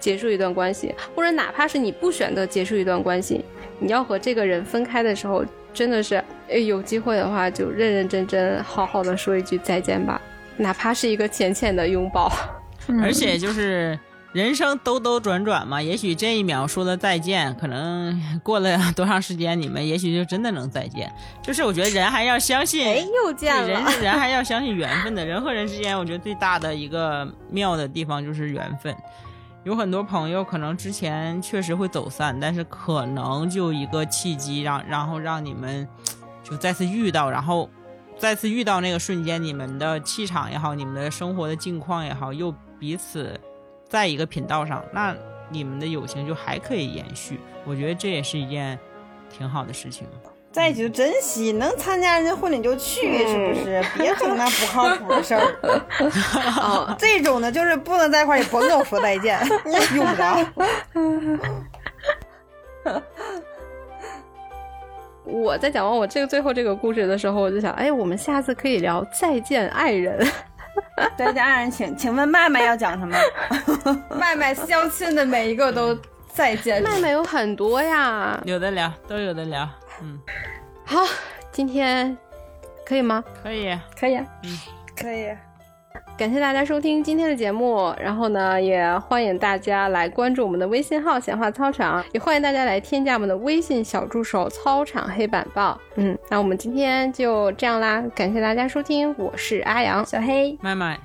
[0.00, 3.44] 结束一段关系，或者哪怕是你不选择结束一段关系，
[3.78, 6.16] 你要和这个人分开的时候，真的是，
[6.48, 10.20] 哎，有机会的话就认认真真好好的说一句再见吧，
[10.56, 12.30] 哪怕是一个浅浅的拥抱。
[13.02, 13.98] 而且就是
[14.36, 21.10] 人生兜兜转转嘛，也许这一秒说的再见，可能过了多长时间，你们也许就真的能再见。
[21.42, 28.94] 就是我觉得人还要相信，哎，又见了人是，人还要相信缘分的，人和人之间，我觉得最大的一个妙的地方就是缘分。
[29.64, 35.88] 有很多朋友可能之前确实会走散，但是可能就一个契机让，然后让你们
[36.44, 37.70] 就再次遇到，然后
[38.18, 43.40] 再次遇到那个瞬间，你们的气场也好，你们的生活的境况也好，又彼此
[43.88, 45.14] 在一个频道上，那
[45.48, 47.40] 你们的友情就还可以延续。
[47.64, 48.78] 我觉得这也是一件
[49.30, 50.06] 挺好的事情。
[50.50, 53.84] 在一起就珍惜，能参加人家婚礼就去，是不是？
[53.96, 55.42] 别整那不靠谱的事儿。
[56.58, 59.38] 哦，这种的就是不能在一块儿，也甭跟我说再见，
[59.94, 60.38] 用不着。
[65.24, 70.26] 我在讲完我这个最后这个故事的时候，我就想，哎，我们下次可以聊再见爱人。
[71.16, 73.16] 再见，爱人，请请问麦麦要讲什么？
[74.16, 75.96] 麦麦相亲的每一个都
[76.32, 76.82] 再见。
[76.82, 78.40] 麦麦有很多呀。
[78.44, 79.68] 有的聊，都有的聊，
[80.02, 80.18] 嗯，
[80.84, 81.00] 好，
[81.52, 82.16] 今天
[82.84, 83.22] 可以吗？
[83.42, 83.78] 可以。
[83.98, 84.58] 可以，嗯
[84.96, 85.28] 可以。
[86.16, 95.78] 感谢大家收听今天的节目，然后呢，也欢迎大家来关注我们的微信号“闲话操场”，也欢迎大家来添加我们的微信小助手“操场黑板报”。
[95.96, 100.98] 嗯，那我们今天就这样啦，感谢大家收听，我是阿阳，小黑，麦麦，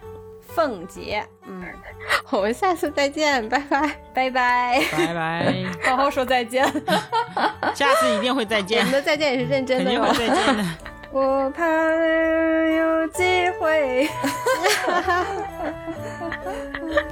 [0.48, 1.62] 凤姐，嗯，
[2.32, 3.82] 我们下次再见，拜拜。
[4.14, 6.66] 拜拜，拜拜， 好好说再见。
[7.76, 10.16] 下次一定会再见我见们，的再见也是认真肯定会的哦。
[10.18, 10.64] 再见的。
[11.12, 14.10] 我怕有机会。